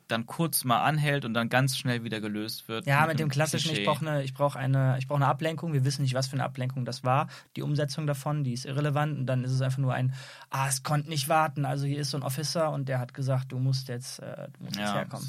[0.08, 2.86] dann kurz mal anhält und dann ganz schnell wieder gelöst wird.
[2.86, 3.84] Ja, mit dem einem klassischen, ich Klischee.
[3.84, 5.72] brauche eine, ich brauche eine, ich brauche eine Ablenkung.
[5.72, 7.28] Wir wissen nicht, was für eine Ablenkung das war.
[7.56, 9.18] Die Umsetzung davon, die ist irrelevant.
[9.18, 10.14] Und dann ist es einfach nur ein,
[10.50, 11.64] ah, es konnte nicht warten.
[11.64, 14.64] Also hier ist so ein Officer und der hat gesagt, du musst jetzt, äh, du
[14.64, 15.28] musst jetzt Ja, herkommen.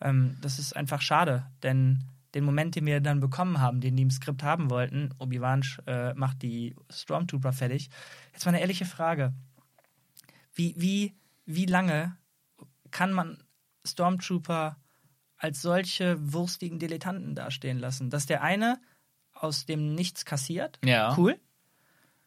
[0.00, 4.04] Ähm, das ist einfach schade, denn den Moment, den wir dann bekommen haben, den die
[4.04, 7.90] im Skript haben wollten, Obi-Wan äh, macht die Stormtrooper fertig.
[8.32, 9.32] Jetzt mal eine ehrliche Frage.
[10.54, 11.14] Wie, wie,
[11.46, 12.16] wie lange
[12.90, 13.42] kann man
[13.84, 14.76] Stormtrooper
[15.36, 18.10] als solche wurstigen Dilettanten dastehen lassen?
[18.10, 18.78] Dass der eine
[19.32, 20.78] aus dem Nichts kassiert.
[20.84, 21.16] Ja.
[21.16, 21.38] Cool.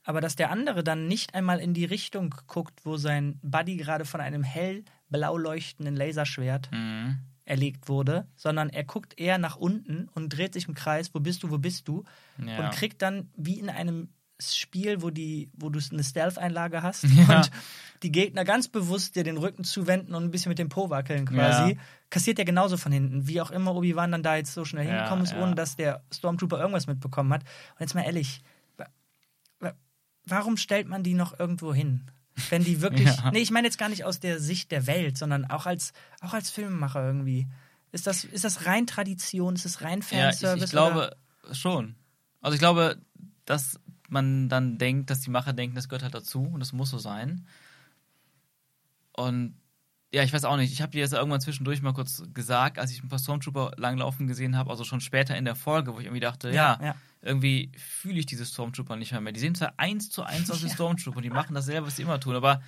[0.03, 4.03] Aber dass der andere dann nicht einmal in die Richtung guckt, wo sein Buddy gerade
[4.03, 7.19] von einem hell blau leuchtenden Laserschwert Mhm.
[7.45, 11.43] erlegt wurde, sondern er guckt eher nach unten und dreht sich im Kreis, wo bist
[11.43, 12.03] du, wo bist du?
[12.43, 12.59] Ja.
[12.65, 14.09] Und kriegt dann wie in einem
[14.57, 17.37] Spiel, wo, die, wo du eine Stealth-Einlage hast Ja.
[17.39, 17.51] und
[18.03, 21.25] die Gegner ganz bewusst dir den Rücken zuwenden und ein bisschen mit dem Po wackeln
[21.25, 21.77] quasi, Ja.
[22.09, 23.27] kassiert er genauso von hinten.
[23.27, 26.03] Wie auch immer Obi-Wan dann da jetzt so schnell Ja, hingekommen ist, ohne dass der
[26.13, 27.43] Stormtrooper irgendwas mitbekommen hat.
[27.43, 28.41] Und jetzt mal ehrlich,
[28.77, 28.87] wa-
[29.59, 29.73] wa-
[30.25, 32.03] warum stellt man die noch irgendwo hin?
[32.49, 33.09] Wenn die wirklich.
[33.31, 36.33] Nee, ich meine jetzt gar nicht aus der Sicht der Welt, sondern auch als, auch
[36.33, 37.47] als Filmemacher irgendwie.
[37.91, 39.53] Ist das, ist das rein Tradition?
[39.53, 40.63] Ist das rein Ja, ich, Fanservice?
[40.65, 41.15] ich glaube
[41.51, 41.95] schon.
[42.41, 42.97] Also ich glaube,
[43.45, 46.89] dass man dann denkt, dass die Macher denken, das gehört halt dazu und das muss
[46.89, 47.45] so sein.
[49.15, 49.55] Und
[50.11, 50.71] ja, ich weiß auch nicht.
[50.71, 54.27] Ich habe dir jetzt irgendwann zwischendurch mal kurz gesagt, als ich ein paar Stormtrooper langlaufen
[54.27, 56.95] gesehen habe, also schon später in der Folge, wo ich irgendwie dachte, ja, Ja, ja.
[57.21, 59.21] irgendwie fühle ich diese Stormtrooper nicht mehr.
[59.21, 59.33] mehr.
[59.33, 60.69] Die sehen zwar eins zu eins aus Ja.
[60.69, 62.61] Stormtrooper, die machen dasselbe, was sie immer tun, aber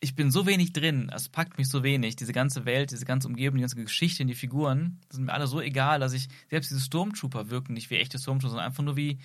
[0.00, 3.26] ich bin so wenig drin, es packt mich so wenig, diese ganze Welt, diese ganze
[3.28, 6.70] Umgebung, die ganze Geschichte, die Figuren, das sind mir alle so egal, dass ich, selbst
[6.70, 9.18] diese Stormtrooper wirken nicht wie echte Stormtrooper, sondern einfach nur wie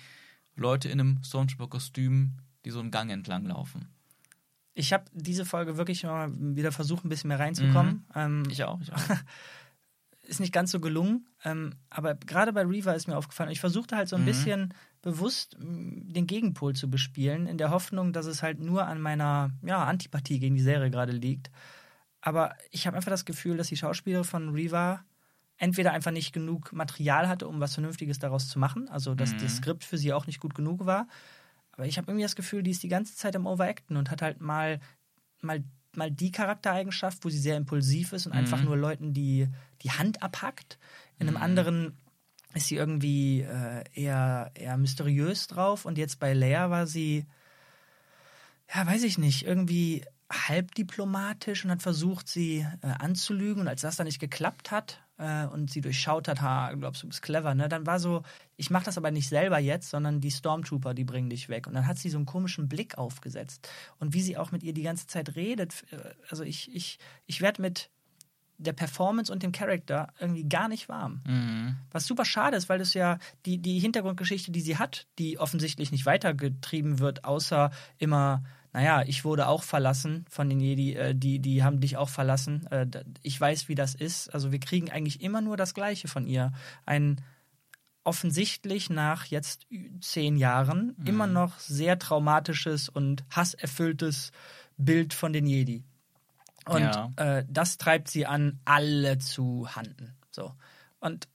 [0.56, 2.32] Leute in einem Stormtrooper-Kostüm,
[2.64, 3.88] die so einen Gang entlang laufen.
[4.74, 8.04] Ich habe diese Folge wirklich mal wieder versucht, ein bisschen mehr reinzukommen.
[8.14, 8.50] Ähm, Mhm.
[8.50, 8.98] Ich auch, ich auch.
[10.26, 13.96] ist nicht ganz so gelungen, ähm, aber gerade bei Reaver ist mir aufgefallen, ich versuchte
[13.96, 14.26] halt so ein Mhm.
[14.26, 19.50] bisschen bewusst den Gegenpol zu bespielen, in der Hoffnung, dass es halt nur an meiner
[19.62, 21.50] ja, Antipathie gegen die Serie gerade liegt.
[22.20, 25.04] Aber ich habe einfach das Gefühl, dass die Schauspielerin von Reaver
[25.58, 29.36] entweder einfach nicht genug Material hatte, um was Vernünftiges daraus zu machen, also dass Mhm.
[29.36, 31.06] das Skript für sie auch nicht gut genug war.
[31.72, 34.22] Aber ich habe irgendwie das Gefühl, die ist die ganze Zeit am Overacten und hat
[34.22, 34.80] halt mal,
[35.42, 35.64] mal,
[35.96, 38.64] mal die Charaktereigenschaft, wo sie sehr impulsiv ist und einfach Mhm.
[38.64, 39.48] nur Leuten die,
[39.82, 40.78] die Hand abhackt.
[41.18, 41.96] In einem anderen
[42.54, 47.26] ist sie irgendwie äh, eher, eher mysteriös drauf und jetzt bei Leia war sie,
[48.74, 53.62] ja, weiß ich nicht, irgendwie halb diplomatisch und hat versucht, sie äh, anzulügen.
[53.62, 57.08] Und als das dann nicht geklappt hat äh, und sie durchschaut hat, ha, glaubst du
[57.08, 57.68] bist clever, ne?
[57.68, 58.22] Dann war so,
[58.56, 61.66] ich mache das aber nicht selber jetzt, sondern die Stormtrooper, die bringen dich weg.
[61.66, 63.68] Und dann hat sie so einen komischen Blick aufgesetzt.
[63.98, 67.40] Und wie sie auch mit ihr die ganze Zeit redet, äh, also ich, ich, ich
[67.40, 67.90] werde mit
[68.56, 71.22] der Performance und dem Charakter irgendwie gar nicht warm.
[71.26, 71.76] Mhm.
[71.90, 75.90] Was super schade ist, weil das ja die, die Hintergrundgeschichte, die sie hat, die offensichtlich
[75.90, 81.38] nicht weitergetrieben wird, außer immer, naja, ich wurde auch verlassen von den Jedi, äh, die,
[81.38, 82.66] die haben dich auch verlassen.
[82.66, 82.86] Äh,
[83.22, 84.28] ich weiß, wie das ist.
[84.34, 86.52] Also wir kriegen eigentlich immer nur das Gleiche von ihr.
[86.84, 87.20] Ein
[88.02, 89.66] offensichtlich nach jetzt
[90.00, 94.32] zehn Jahren immer noch sehr traumatisches und hasserfülltes
[94.76, 95.84] Bild von den Jedi.
[96.66, 97.12] Und Ja.
[97.16, 100.16] äh, das treibt sie an, alle zu handen.
[100.32, 100.52] So.
[100.98, 101.28] Und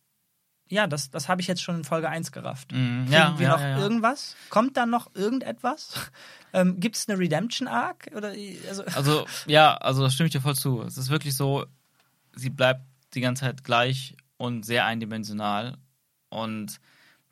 [0.70, 2.72] ja, das, das habe ich jetzt schon in Folge 1 gerafft.
[2.72, 3.02] Mhm.
[3.06, 4.36] Kriegen Ja, wir ja, noch ja, irgendwas?
[4.50, 6.12] Kommt dann noch irgendetwas?
[6.54, 8.12] ähm, Gibt es eine Redemption-Arc?
[8.16, 8.34] Oder,
[8.68, 10.82] also, Also, ja, also da stimme ich dir voll zu.
[10.84, 11.66] Es ist wirklich so,
[12.36, 12.82] sie bleibt
[13.16, 15.78] die ganze Zeit gleich und sehr eindimensional.
[16.30, 16.80] Und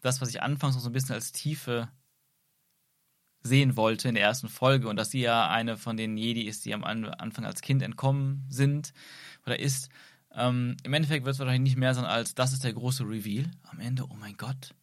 [0.01, 1.89] das, was ich anfangs noch so ein bisschen als Tiefe
[3.43, 6.65] sehen wollte in der ersten Folge und dass sie ja eine von den Jedi ist,
[6.65, 8.93] die am An- Anfang als Kind entkommen sind
[9.45, 9.89] oder ist,
[10.37, 13.45] ähm, im Endeffekt wird es wahrscheinlich nicht mehr sein als, das ist der große Reveal.
[13.71, 14.73] Am Ende, oh mein Gott,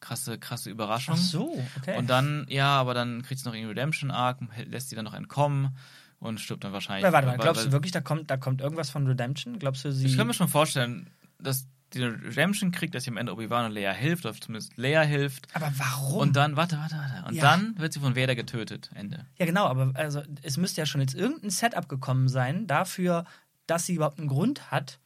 [0.00, 1.14] krasse, krasse Überraschung.
[1.18, 1.98] ach so, okay.
[1.98, 5.14] Und dann, ja, aber dann kriegt sie noch ihren Redemption Arc, lässt sie dann noch
[5.14, 5.76] entkommen
[6.18, 7.04] und stirbt dann wahrscheinlich.
[7.04, 9.58] Weil, warte mal, glaubst weil- du wirklich, da kommt, da kommt irgendwas von Redemption?
[9.58, 10.06] Glaubst du, sie.
[10.06, 13.72] Ich kann mir schon vorstellen, dass die Redemption kriegt, dass sie am Ende Obi-Wan und
[13.72, 15.46] Leia hilft, oder zumindest Leia hilft.
[15.54, 16.18] aber warum?
[16.18, 17.28] Und dann, warte, warte, warte.
[17.28, 17.42] Und Ja.
[17.42, 18.90] dann wird sie von Vader getötet.
[18.94, 19.24] Ende.
[19.38, 23.24] Ja, genau, aber also es müsste ja schon jetzt irgendein Setup gekommen sein dafür,
[23.66, 24.98] dass sie überhaupt einen Grund hat,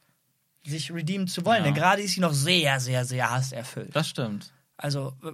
[0.63, 1.59] sich redeemen zu wollen.
[1.59, 1.63] Ja.
[1.65, 3.95] Denn gerade ist sie noch sehr, sehr, sehr hasserfüllt.
[3.95, 4.53] Das stimmt.
[4.77, 5.31] Also, äh,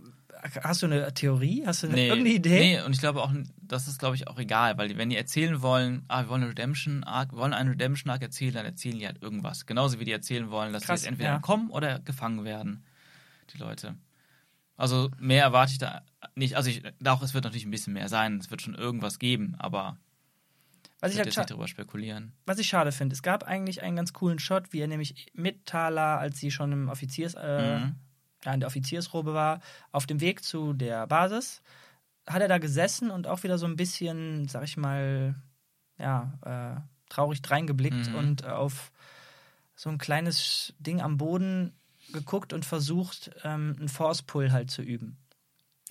[0.64, 1.64] hast du eine Theorie?
[1.66, 2.60] Hast du eine, Nee, irgendeine Idee?
[2.60, 5.18] Nee, und ich glaube auch, das ist, glaube ich, auch egal, weil die, wenn die
[5.18, 8.66] erzählen wollen, ah, wir wollen eine Redemption Arc, wir wollen einen Redemption Arc erzählen, dann
[8.66, 9.66] erzählen die halt irgendwas.
[9.66, 11.36] Genauso wie die erzählen wollen, dass Krass, sie jetzt entweder ja.
[11.36, 12.86] entkommen oder gefangen werden,
[13.54, 13.96] die Leute.
[14.78, 16.04] Also mehr erwarte ich da
[16.36, 16.56] nicht.
[16.56, 19.56] Also ich, auch es wird natürlich ein bisschen mehr sein, es wird schon irgendwas geben,
[19.58, 19.98] aber
[21.00, 22.34] Was ich ich, halt jetzt nicht darüber spekulieren.
[22.46, 25.66] was ich schade finde, es gab eigentlich einen ganz coolen Shot, wie er nämlich mit
[25.66, 27.96] Thala, als sie schon im Offiziers, äh, Mhm.
[28.44, 29.60] ja, in der Offiziersrobe war,
[29.92, 31.62] auf dem Weg zu der Basis,
[32.28, 35.36] hat er da gesessen und auch wieder so ein bisschen, sag ich mal,
[36.00, 36.34] ja,
[36.78, 38.16] äh, traurig dreingeblickt Mhm.
[38.16, 38.92] und auf
[39.76, 41.74] so ein kleines Ding am Boden
[42.12, 45.18] geguckt und versucht, ähm, einen Force-Pull halt zu üben.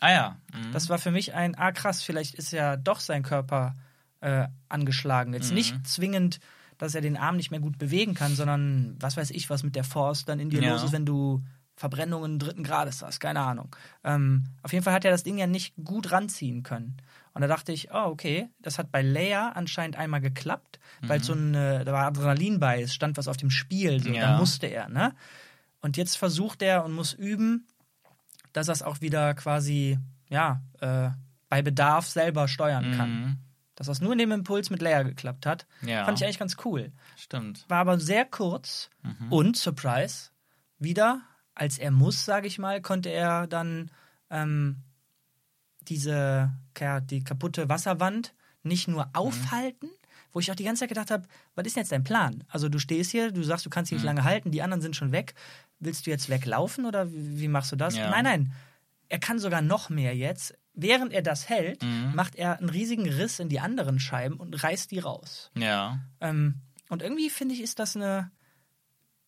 [0.00, 0.36] Ah ja.
[0.52, 0.72] Mhm.
[0.72, 3.74] Das war für mich ein, ah krass, vielleicht ist ja doch sein Körper
[4.20, 5.32] äh, angeschlagen.
[5.34, 5.54] Jetzt Mhm.
[5.56, 6.40] nicht zwingend,
[6.78, 9.76] dass er den Arm nicht mehr gut bewegen kann, sondern was weiß ich, was mit
[9.76, 10.72] der Force dann in dir Ja.
[10.72, 11.42] los ist, wenn du
[11.78, 13.74] Verbrennungen dritten Grades das, keine Ahnung.
[14.02, 16.96] Ähm, auf jeden Fall hat er das Ding ja nicht gut ranziehen können.
[17.34, 21.08] Und da dachte ich, oh, okay, das hat bei Leia anscheinend einmal geklappt, mhm.
[21.10, 24.22] weil so eine, da war Adrenalin bei, es stand was auf dem Spiel, so, ja.
[24.22, 25.14] da musste er, ne?
[25.82, 27.66] Und jetzt versucht er und muss üben,
[28.54, 29.98] dass er es auch wieder quasi,
[30.30, 31.10] ja, äh,
[31.50, 33.38] bei Bedarf selber steuern kann.
[33.76, 36.04] Dass das nur in dem Impuls mit Leia geklappt hat, ja.
[36.04, 36.92] fand ich eigentlich ganz cool.
[37.16, 37.64] Stimmt.
[37.68, 39.32] War aber sehr kurz mhm.
[39.32, 40.30] und, Surprise,
[40.78, 41.20] wieder,
[41.54, 43.90] als er muss, sage ich mal, konnte er dann
[44.30, 44.82] ähm,
[45.82, 46.52] diese
[47.10, 49.14] die kaputte Wasserwand nicht nur mhm.
[49.14, 50.06] aufhalten, mhm.
[50.32, 52.44] wo ich auch die ganze Zeit gedacht habe, was ist denn jetzt dein Plan?
[52.48, 54.02] Also du stehst hier, du sagst, du kannst hier mhm.
[54.02, 55.34] nicht lange halten, die anderen sind schon weg.
[55.78, 57.96] Willst du jetzt weglaufen oder wie, wie machst du das?
[57.96, 58.10] Ja.
[58.10, 58.52] Nein, nein.
[59.08, 60.58] Er kann sogar noch mehr jetzt.
[60.78, 62.12] Während er das hält, mhm.
[62.14, 65.50] macht er einen riesigen Riss in die anderen Scheiben und reißt die raus.
[65.56, 65.98] Ja.
[66.20, 66.60] Ähm,
[66.90, 68.30] und irgendwie finde ich, ist das eine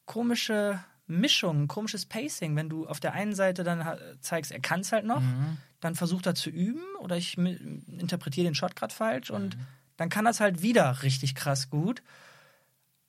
[0.04, 3.82] komische Mischung, ein komisches Pacing, wenn du auf der einen Seite dann
[4.20, 5.56] zeigst, er kann es halt noch, mhm.
[5.80, 9.36] dann versucht er zu üben oder ich interpretiere den Shot gerade falsch mhm.
[9.36, 9.58] und
[9.96, 12.02] dann kann das halt wieder richtig krass gut.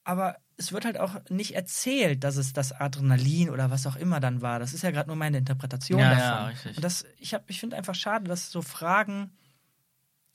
[0.05, 4.19] Aber es wird halt auch nicht erzählt, dass es das Adrenalin oder was auch immer
[4.19, 4.59] dann war.
[4.59, 6.23] Das ist ja gerade nur meine Interpretation ja, davon.
[6.23, 6.75] Ja, richtig.
[6.77, 9.31] Und das, ich, ich finde einfach schade, dass so Fragen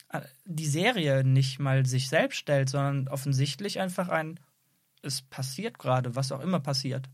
[0.09, 4.41] äh, die Serie nicht mal sich selbst stellt, sondern offensichtlich einfach ein,
[5.03, 7.09] es passiert gerade, was auch immer passiert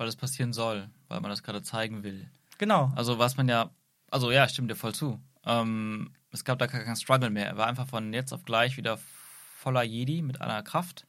[0.00, 2.26] weil es passieren soll, weil man das gerade zeigen will.
[2.56, 2.90] Genau.
[2.96, 3.68] Also was man ja,
[4.10, 5.20] also ja, stimmt dir voll zu.
[5.44, 7.48] Ähm, es gab da gar keinen Struggle mehr.
[7.48, 8.98] Er war einfach von jetzt auf gleich wieder
[9.58, 11.06] voller Jedi mit aller Kraft.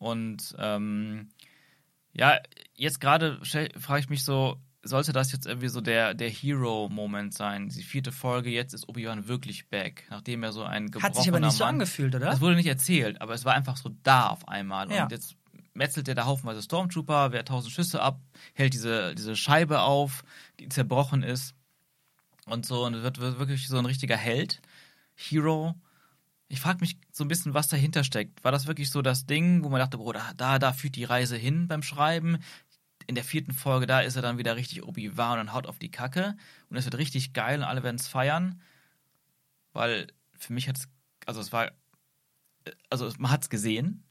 [0.00, 1.28] Und ähm,
[2.12, 2.38] ja,
[2.74, 7.68] jetzt gerade frage ich mich so, sollte das jetzt irgendwie so der, der Hero-Moment sein?
[7.68, 11.28] Die vierte Folge, jetzt ist Obi-Wan wirklich back, nachdem er so ein gebrochener Hat sich
[11.28, 12.32] aber nicht Mann, so angefühlt, oder?
[12.32, 14.90] Es wurde nicht erzählt, aber es war einfach so da auf einmal.
[14.90, 15.04] Ja.
[15.04, 15.36] Und jetzt
[15.74, 18.20] metzelt er da haufenweise Stormtrooper, wehrt tausend Schüsse ab,
[18.54, 20.24] hält diese, diese Scheibe auf,
[20.58, 21.54] die zerbrochen ist.
[22.46, 24.62] Und so, und wird, wird wirklich so ein richtiger Held,
[25.14, 25.74] Hero.
[26.50, 28.42] Ich frage mich so ein bisschen, was dahinter steckt.
[28.42, 31.04] War das wirklich so das Ding, wo man dachte, Bro, da, da, da führt die
[31.04, 32.38] Reise hin beim Schreiben?
[33.06, 35.92] In der vierten Folge, da ist er dann wieder richtig Obi-Wan und haut auf die
[35.92, 36.36] Kacke.
[36.68, 38.60] Und es wird richtig geil und alle werden es feiern.
[39.72, 40.88] Weil für mich hat es,
[41.24, 41.70] also es war,
[42.90, 44.02] also man hat es gesehen,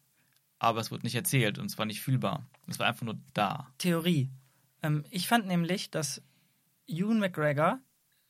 [0.60, 2.48] aber es wurde nicht erzählt und es war nicht fühlbar.
[2.68, 3.68] Es war einfach nur da.
[3.80, 4.30] Theorie.
[4.82, 6.22] Ähm, ich fand nämlich, dass
[6.88, 7.80] Ewan McGregor,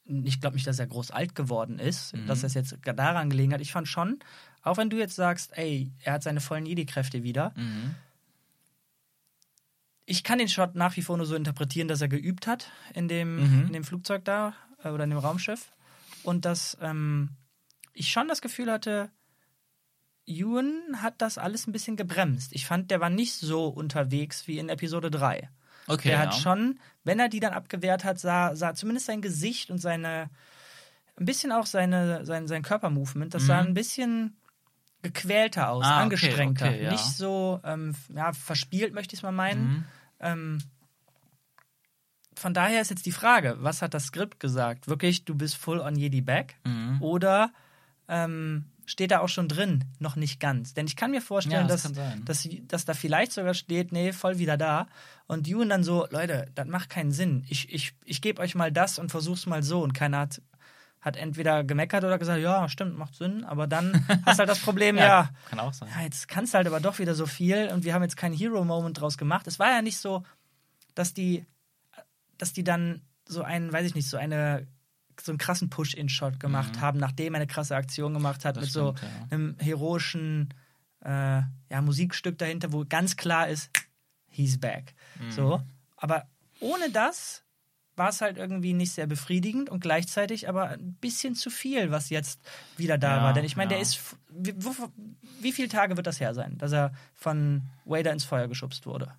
[0.10, 2.26] ich glaube nicht, dass er groß alt geworden ist, mhm.
[2.26, 3.62] dass es jetzt daran gelegen hat.
[3.62, 4.20] Ich fand schon,
[4.64, 7.54] auch wenn du jetzt sagst, ey, er hat seine vollen Jedi-Kräfte wieder.
[7.56, 7.96] Mhm.
[10.06, 13.08] Ich kann den Shot nach wie vor nur so interpretieren, dass er geübt hat in
[13.08, 13.68] dem, mhm.
[13.68, 15.72] in dem Flugzeug da äh, oder in dem Raumschiff.
[16.24, 17.30] Und dass ähm,
[17.94, 19.12] ich schon das Gefühl hatte,
[20.26, 22.54] Ewan hat das alles ein bisschen gebremst.
[22.54, 25.50] Ich fand, der war nicht so unterwegs wie in Episode 3.
[25.90, 26.10] Okay.
[26.10, 29.80] Der hat schon, wenn er die dann abgewehrt hat, sah, sah zumindest sein Gesicht und
[29.80, 30.30] seine,
[31.18, 33.48] ein bisschen auch seine, sein, sein Körpermovement, das mhm.
[33.48, 34.38] sah ein bisschen
[35.02, 36.66] gequälter aus, ah, angestrengter.
[36.66, 36.92] Okay, okay, ja.
[36.92, 39.62] Nicht so ähm, ja, verspielt, möchte ich es mal meinen.
[39.62, 39.86] Mhm.
[40.20, 40.58] Ähm,
[42.36, 44.88] von daher ist jetzt die Frage, was hat das Skript gesagt?
[44.88, 46.56] Wirklich, du bist full on Jedi back?
[46.66, 47.02] Mhm.
[47.02, 47.52] Oder
[48.08, 50.74] ähm, steht da auch schon drin, noch nicht ganz.
[50.74, 54.12] Denn ich kann mir vorstellen, ja, das dass, dass, dass, da vielleicht sogar steht, nee,
[54.14, 54.88] voll wieder da.
[55.28, 57.46] Und Ewan dann so, Leute, das macht keinen Sinn.
[57.50, 59.84] Ich, ich, ich gebe euch mal das und versuch's mal so.
[59.84, 60.42] Und keiner hat,
[61.02, 63.44] hat entweder gemeckert oder gesagt, ja, stimmt, macht Sinn.
[63.44, 65.88] Aber dann hast halt das Problem, ja, ja, kann auch sein.
[65.96, 68.36] Ja, jetzt kannst du halt aber doch wieder so viel und wir haben jetzt keinen
[68.36, 69.46] Hero-Moment draus gemacht.
[69.46, 70.24] Es war ja nicht so,
[70.96, 71.46] dass die,
[72.40, 74.66] dass die dann so einen, weiß ich nicht, so eine
[75.22, 76.82] so einen krassen Push-In-Shot gemacht mhm.
[76.82, 79.28] haben, nachdem er eine krasse Aktion gemacht hat, das mit stimmt, so ja.
[79.30, 80.54] einem heroischen
[81.04, 83.70] äh, ja, Musikstück dahinter, wo ganz klar ist,
[84.28, 84.94] he's back.
[85.20, 85.32] Mhm.
[85.32, 85.62] So.
[85.98, 86.28] Aber
[86.60, 87.44] ohne das
[88.00, 92.10] war es halt irgendwie nicht sehr befriedigend und gleichzeitig aber ein bisschen zu viel, was
[92.10, 92.40] jetzt
[92.78, 93.34] wieder da ja, war.
[93.34, 93.78] Denn ich meine, ja.
[93.78, 94.16] der ist.
[94.30, 94.74] Wie, wo,
[95.42, 99.14] wie viele Tage wird das her sein, dass er von Wader ins Feuer geschubst wurde?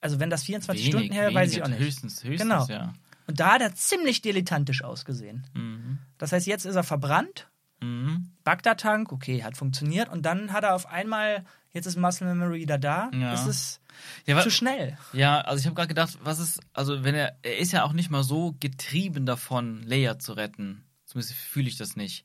[0.00, 1.78] Also, wenn das 24 wenig, Stunden her, wenig, weiß ich auch nicht.
[1.78, 2.66] Höchstens, höchstens, genau.
[2.66, 2.92] ja.
[3.26, 5.46] Und da hat er ziemlich dilettantisch ausgesehen.
[5.54, 5.98] Mhm.
[6.18, 7.48] Das heißt, jetzt ist er verbrannt.
[7.80, 8.30] Mhm.
[8.44, 10.08] Bagdad-Tank, okay, hat funktioniert.
[10.08, 13.10] Und dann hat er auf einmal, jetzt ist Muscle Memory wieder da.
[13.12, 13.30] Ja.
[13.30, 13.80] Das ist
[14.26, 14.98] ja, zu schnell.
[15.12, 17.92] Ja, also ich habe gerade gedacht, was ist, also wenn er, er ist ja auch
[17.92, 20.84] nicht mal so getrieben davon, Leia zu retten.
[21.04, 22.24] Zumindest fühle ich das nicht.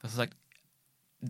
[0.00, 0.36] Dass er sagt,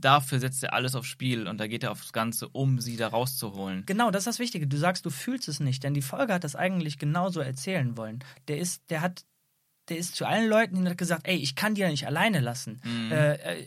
[0.00, 3.08] dafür setzt er alles aufs Spiel und da geht er aufs Ganze, um sie da
[3.08, 3.84] rauszuholen.
[3.86, 4.66] Genau, das ist das Wichtige.
[4.66, 8.20] Du sagst, du fühlst es nicht, denn die Folge hat das eigentlich genauso erzählen wollen.
[8.48, 9.24] Der ist, der hat
[9.88, 12.40] der ist zu allen Leuten und hat gesagt, ey, ich kann die ja nicht alleine
[12.40, 12.80] lassen.
[12.84, 13.12] Mhm.
[13.12, 13.66] Äh, äh, äh,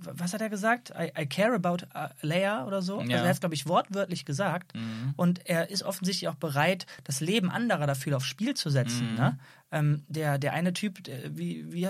[0.00, 0.90] was hat er gesagt?
[0.98, 2.98] I, I care about uh, Leia oder so.
[3.00, 3.18] Also Ja.
[3.18, 4.74] er hat es, glaube ich, wortwörtlich gesagt.
[4.74, 5.12] Mhm.
[5.16, 9.16] Und er ist offensichtlich auch bereit, das Leben anderer dafür aufs Spiel zu setzen.
[9.16, 9.38] Ne?
[9.72, 11.88] Ähm, der, der eine Typ, der, wie, wie,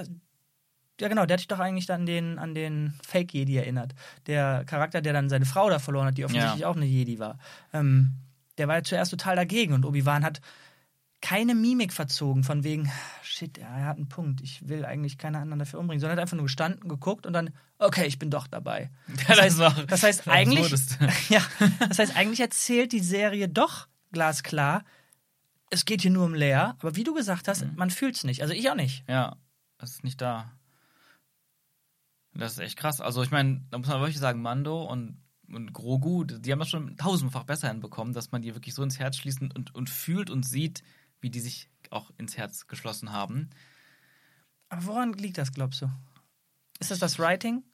[1.00, 3.94] ja genau, der hat sich doch eigentlich dann an den, an den Fake Jedi erinnert.
[4.26, 7.38] Der Charakter, der dann seine Frau da verloren hat, die offensichtlich auch eine Jedi war.
[7.72, 8.14] Ähm,
[8.58, 10.40] der war ja zuerst total dagegen und Obi-Wan hat
[11.20, 12.90] keine Mimik verzogen, von wegen,
[13.22, 16.36] shit, er hat einen Punkt, ich will eigentlich keine anderen dafür umbringen, sondern hat einfach
[16.36, 18.90] nur gestanden, geguckt und dann, okay, ich bin doch dabei.
[19.28, 20.70] Ja, das ist auch Das heißt eigentlich,
[21.28, 21.42] ja,
[21.88, 24.84] das heißt eigentlich erzählt die Serie doch glasklar,
[25.70, 28.42] es geht hier nur um Leia, aber wie du gesagt hast, man fühlt es nicht.
[28.42, 29.04] Also ich auch nicht.
[29.08, 29.36] Ja,
[29.76, 30.52] das ist nicht da.
[32.38, 33.00] Das ist echt krass.
[33.00, 36.68] Also ich meine, da muss man wirklich sagen, Mando und, und Grogu, die haben das
[36.68, 40.30] schon tausendfach besser hinbekommen, dass man die wirklich so ins Herz schließen und, und fühlt
[40.30, 40.82] und sieht,
[41.20, 43.50] wie die sich auch ins Herz geschlossen haben.
[44.68, 45.90] Aber woran liegt das, glaubst du?
[46.78, 47.64] Ist das das Writing?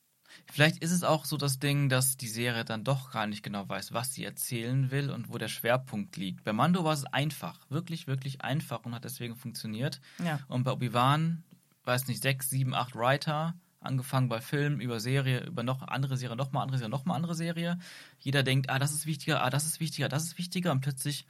[0.50, 3.68] Vielleicht ist es auch so das Ding, dass die Serie dann doch gar nicht genau
[3.68, 6.42] weiß, was sie erzählen will und wo der Schwerpunkt liegt.
[6.42, 10.00] Bei Mando war es einfach, wirklich, wirklich einfach und hat deswegen funktioniert.
[10.24, 10.40] Ja.
[10.48, 11.44] Und bei Obi-Wan,
[11.84, 16.36] weiß nicht, sechs, sieben, acht Writer, angefangen bei Film, über Serie, über noch andere Serie,
[16.36, 17.78] nochmal andere Serie, nochmal andere Serie.
[18.18, 20.72] Jeder denkt, ah, das ist wichtiger, ah, das ist wichtiger, das ist wichtiger.
[20.72, 21.26] Und plötzlich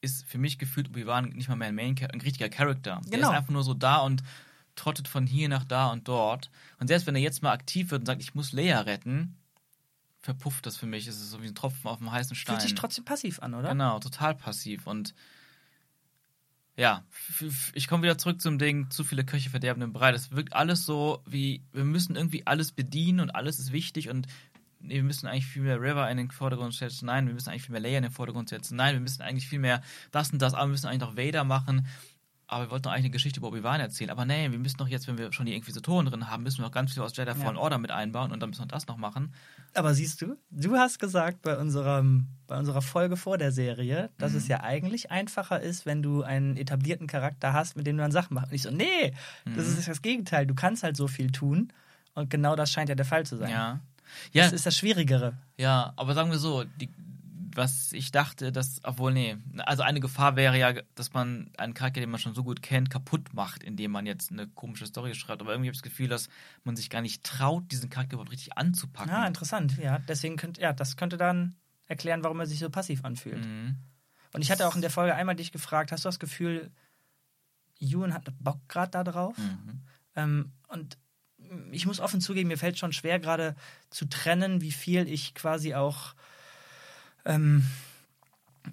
[0.00, 3.00] ist für mich gefühlt Obi-Wan nicht mal mehr ein, Main ein richtiger Charakter.
[3.06, 3.30] Der Genau.
[3.30, 4.22] ist einfach nur so da und
[4.76, 6.50] trottet von hier nach da und dort.
[6.78, 9.36] Und selbst wenn er jetzt mal aktiv wird und sagt, ich muss Leia retten,
[10.20, 11.06] verpufft das für mich.
[11.06, 12.56] Es ist so wie ein Tropfen auf dem heißen Stein.
[12.56, 13.70] Fühlt sich trotzdem passiv an, oder?
[13.70, 14.86] Genau, total passiv.
[14.86, 15.14] Und
[16.76, 17.04] ja,
[17.74, 20.12] ich komme wieder zurück zum Ding, zu viele Köche verderben den Brei.
[20.12, 24.26] Das wirkt alles so wie, wir müssen irgendwie alles bedienen und alles ist wichtig und
[24.80, 27.06] nee, wir müssen eigentlich viel mehr River in den Vordergrund setzen.
[27.06, 28.76] Nein, wir müssen eigentlich viel mehr Leia in den Vordergrund setzen.
[28.76, 31.44] Nein, wir müssen eigentlich viel mehr das und das, aber wir müssen eigentlich noch Vader
[31.44, 31.86] machen.
[32.46, 34.10] Aber wir wollten doch eigentlich eine Geschichte über Obi-Wan erzählen.
[34.10, 36.64] Aber nee, wir müssen doch jetzt, wenn wir schon die Inquisitoren drin haben, müssen wir
[36.64, 38.96] noch ganz viel aus Jedi Fallen Order mit einbauen und dann müssen wir das noch
[38.96, 39.32] machen.
[39.74, 44.34] Aber siehst du, du hast gesagt bei, unserem, bei unserer Folge vor der Serie, dass
[44.34, 48.12] es ja eigentlich einfacher ist, wenn du einen etablierten Charakter hast, mit dem du dann
[48.12, 48.50] Sachen machst.
[48.50, 49.14] Und ich so, nee,
[49.56, 50.46] das ist das Gegenteil.
[50.46, 51.72] Du kannst halt so viel tun.
[52.14, 53.50] Und genau das scheint ja der Fall zu sein.
[53.50, 53.80] Ja.
[54.32, 55.34] Ja, Das ist das Schwierigere.
[55.56, 56.88] Ja, aber sagen wir so, die,
[57.54, 62.00] was ich dachte, dass, obwohl, nee, also eine Gefahr wäre ja, dass man einen Charakter,
[62.00, 65.40] den man schon so gut kennt, kaputt macht, indem man jetzt eine komische Story schreibt.
[65.42, 66.28] Aber irgendwie habe ich das Gefühl, dass
[66.64, 69.10] man sich gar nicht traut, diesen Charakter überhaupt richtig anzupacken.
[69.10, 69.76] Ja, interessant.
[69.78, 73.44] Ja, deswegen könnte, ja, das könnte dann erklären, warum er sich so passiv anfühlt.
[73.44, 73.76] Mhm.
[74.32, 76.70] Und ich hatte auch in der Folge einmal dich gefragt, hast du das Gefühl,
[77.80, 79.36] Ewan hat Bock gerade da drauf?
[79.38, 79.82] Mhm.
[80.14, 80.98] Ähm, und
[81.72, 83.56] ich muss offen zugeben, mir fällt schon schwer, gerade
[83.88, 86.14] zu trennen, wie viel ich quasi auch
[87.24, 87.66] ähm,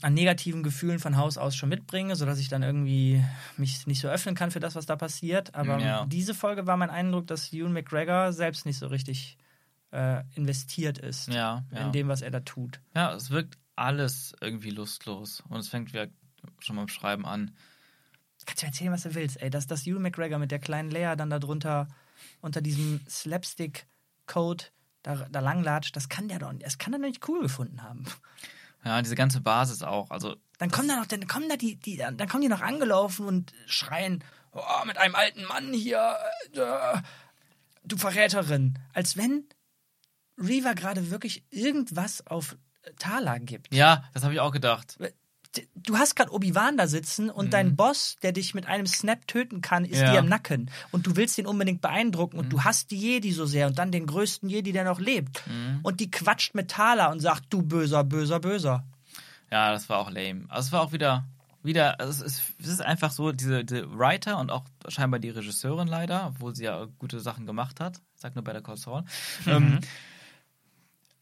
[0.01, 3.23] an negativen Gefühlen von Haus aus schon mitbringe, sodass ich dann irgendwie
[3.55, 5.55] mich nicht so öffnen kann für das, was da passiert.
[5.55, 6.05] Aber Ja.
[6.05, 9.37] diese Folge war mein Eindruck, dass Ewan McGregor selbst nicht so richtig
[9.91, 11.85] äh, investiert ist Ja, ja.
[11.85, 12.81] in dem, was er da tut.
[12.95, 15.41] ja, es wirkt alles irgendwie lustlos.
[15.47, 16.07] Und es fängt wieder
[16.59, 17.51] schon beim Schreiben an.
[18.45, 19.49] Kannst du erzählen, was du willst, ey.
[19.49, 21.87] Dass das Ewan McGregor mit der kleinen Lea dann da drunter
[22.41, 24.65] unter diesem Slapstick-Code
[25.07, 26.65] da, da langlatscht, das kann der doch nicht.
[26.65, 28.03] Das kann er doch nicht cool gefunden haben.
[28.83, 30.11] Ja, diese ganze Basis auch.
[30.11, 33.25] Also, Dann kommen da noch, dann kommen da die, die, dann kommen die noch angelaufen
[33.25, 36.15] und schreien, oh, mit einem alten Mann hier,
[36.53, 36.97] äh,
[37.83, 38.79] du Verräterin.
[38.93, 39.45] Als wenn
[40.37, 42.57] Reaver gerade wirklich irgendwas auf
[42.99, 43.73] Tala gibt.
[43.73, 44.97] ja, das habe ich auch gedacht.
[45.75, 49.61] Du hast gerade Obi-Wan da sitzen und dein Boss, der dich mit einem Snap töten
[49.61, 50.11] kann, ist Ja.
[50.11, 50.69] dir im Nacken.
[50.91, 53.91] Und du willst ihn unbedingt beeindrucken und du hast die Jedi so sehr und dann
[53.91, 55.43] den größten Jedi, der noch lebt.
[55.83, 58.83] Und die quatscht mit Thala und sagt, du böser, böser, böser.
[59.51, 60.45] Ja, das war auch lame.
[60.49, 61.25] Also es war auch wieder,
[61.63, 65.29] wieder, also es ist, es ist einfach so, diese, diese Writer und auch scheinbar die
[65.29, 68.77] Regisseurin leider, obwohl sie ja gute Sachen gemacht hat, ich sag nur bei der Call
[68.77, 69.03] Saul,
[69.45, 69.79] ähm,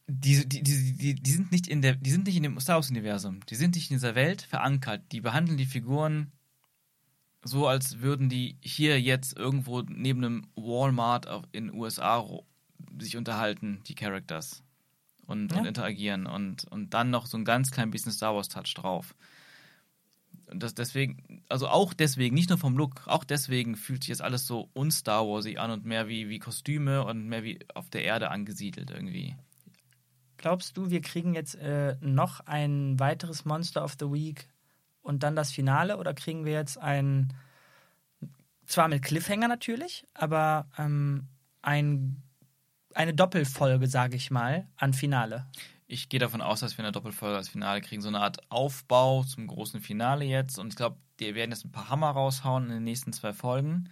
[0.08, 2.90] die, die, die, die, sind nicht in der, die sind nicht in dem Star Wars
[2.90, 6.32] Universum, die sind nicht in dieser Welt verankert, die behandeln die Figuren
[7.42, 12.24] so, als würden die hier jetzt irgendwo neben einem Walmart in den USA
[12.98, 14.62] sich unterhalten, die Characters
[15.26, 15.68] und, und Ja.
[15.68, 19.14] interagieren und, und dann noch so ein ganz klein bisschen Star Wars Touch drauf.
[20.48, 24.22] Und das deswegen, also auch deswegen, nicht nur vom Look, auch deswegen fühlt sich jetzt
[24.22, 28.04] alles so un-Star Warsy an und mehr wie, wie Kostüme und mehr wie auf der
[28.04, 29.34] Erde angesiedelt irgendwie.
[30.36, 34.48] Glaubst du, wir kriegen jetzt äh, noch ein weiteres Monster of the Week
[35.02, 37.32] und dann das Finale oder kriegen wir jetzt ein,
[38.66, 41.28] zwar mit Cliffhanger natürlich, aber ähm,
[41.62, 42.22] ein,
[42.94, 45.46] eine Doppelfolge, sage ich mal, an Finale?
[45.88, 48.02] ich gehe davon aus, dass wir eine Doppelfolge als Finale kriegen.
[48.02, 50.58] So eine Art Aufbau zum großen Finale jetzt.
[50.58, 53.88] Und ich glaube, die werden jetzt ein paar Hammer raushauen in den nächsten zwei Folgen,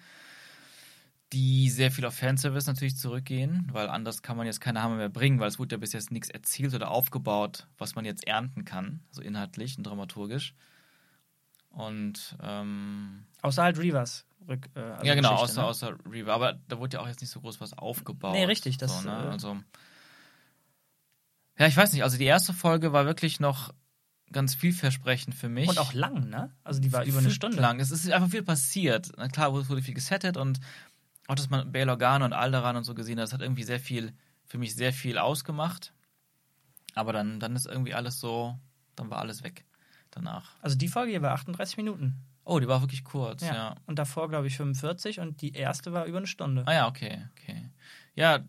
[1.35, 5.09] die sehr viel auf Fanservice natürlich zurückgehen, weil anders kann man jetzt keine Hammer mehr
[5.09, 8.64] bringen, weil es wurde ja bis jetzt nichts erzielt oder aufgebaut, was man jetzt ernten
[8.64, 10.55] kann, so inhaltlich und dramaturgisch.
[11.70, 14.24] Und ähm, außer halt Reavers.
[14.49, 15.66] Rück, äh, also ja, genau, außer, ne?
[15.66, 16.32] außer Reaver.
[16.32, 18.32] Aber da wurde ja auch jetzt nicht so groß was aufgebaut.
[18.35, 19.24] Nee, richtig, das, So, ne?
[19.24, 19.57] äh, Also.
[21.59, 22.03] Ja, ich weiß nicht.
[22.05, 23.72] Also die erste Folge war wirklich noch
[24.30, 25.68] ganz vielversprechend für mich.
[25.68, 26.53] Und auch lang, ne?
[26.64, 27.61] Also die war über eine Stunde.
[27.61, 27.80] lang.
[27.80, 29.12] Es ist einfach viel passiert.
[29.16, 30.61] Na klar, wurde viel gesettet und
[31.29, 33.81] auch, dass man Bail Organa und Alderan und so gesehen hat, das hat irgendwie sehr
[33.81, 34.12] viel,
[34.45, 35.93] für mich sehr viel ausgemacht.
[36.95, 38.59] Aber dann, dann ist irgendwie alles so,
[38.97, 39.64] dann war alles weg
[40.11, 40.55] danach.
[40.62, 42.14] Also die Folge hier war 38 Minuten.
[42.45, 43.55] Oh, die war wirklich kurz, Ja.
[43.55, 43.75] ja.
[43.87, 46.62] Und davor, glaube ich, 45 und die erste war über eine Stunde.
[46.66, 47.70] Ah ja, okay, okay.
[48.14, 48.41] Ja,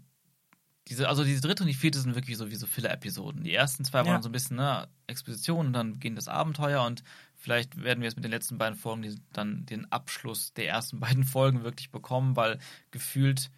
[0.87, 3.43] diese, also diese dritte und die vierte sind wirklich so wie so Filler-Episoden.
[3.43, 4.05] Die ersten zwei Ja.
[4.05, 7.03] waren so ein bisschen ne, Exposition und dann beginnt das Abenteuer und
[7.45, 10.99] vielleicht werden wir jetzt mit den letzten beiden Folgen die, dann den Abschluss der ersten
[11.05, 12.57] beiden Folgen wirklich bekommen, weil
[12.89, 13.51] gefühlt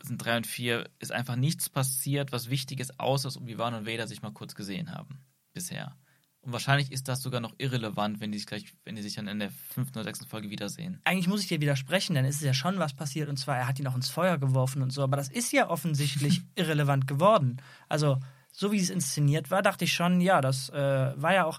[0.00, 3.86] sind drei und vier ist einfach nichts passiert, was wichtig ist, außer dass Obi-Wan und
[3.86, 5.18] Vader sich mal kurz gesehen haben.
[5.52, 5.96] Bisher.
[6.42, 9.26] Und wahrscheinlich ist das sogar noch irrelevant, wenn die sich gleich, wenn die sich dann
[9.26, 11.00] in der fünften oder sechsten Folge wiedersehen.
[11.04, 13.66] Eigentlich muss ich dir widersprechen, denn es ist ja schon was passiert und zwar, er
[13.66, 17.60] hat ihn auch ins Feuer geworfen und so, aber das ist ja offensichtlich irrelevant geworden.
[17.88, 18.20] Also,
[18.52, 21.58] so wie es inszeniert war, dachte ich schon, ja, das äh, war ja auch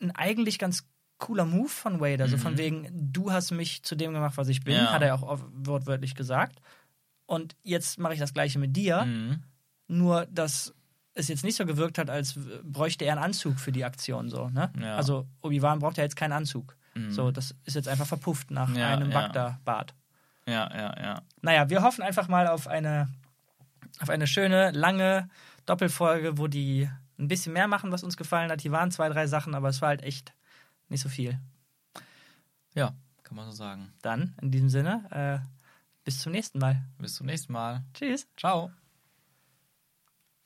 [0.00, 0.84] ein eigentlich ganz
[1.18, 2.22] cooler Move von Wade.
[2.22, 4.92] Also von wegen, du hast mich zu dem gemacht, was ich bin, Ja.
[4.92, 6.60] hat er auch wortwörtlich gesagt.
[7.26, 9.42] Und jetzt mache ich das gleiche mit dir, Mhm.
[9.86, 10.74] nur dass
[11.14, 14.30] es jetzt nicht so gewirkt hat, als bräuchte er einen Anzug für die Aktion.
[14.30, 14.72] So, ne?
[14.80, 14.96] Ja.
[14.96, 16.76] Also Obi-Wan braucht ja jetzt keinen Anzug.
[16.94, 17.10] Mhm.
[17.10, 19.20] So, das ist jetzt einfach verpufft nach Ja, einem ja.
[19.20, 19.94] Bagda-Bart.
[20.46, 21.22] Ja, ja, ja.
[21.42, 23.08] Naja, wir hoffen einfach mal auf eine,
[24.00, 25.28] auf eine schöne, lange
[25.66, 26.88] Doppelfolge, wo die
[27.20, 28.60] ein bisschen mehr machen, was uns gefallen hat.
[28.60, 30.32] Hier waren zwei, drei Sachen, aber es war halt echt
[30.88, 31.38] nicht so viel.
[32.74, 33.92] Ja, kann man so sagen.
[34.02, 35.46] Dann, in diesem Sinne, äh,
[36.04, 36.82] bis zum nächsten Mal.
[36.98, 37.84] Bis zum nächsten Mal.
[37.94, 38.26] Tschüss.
[38.36, 38.70] Ciao.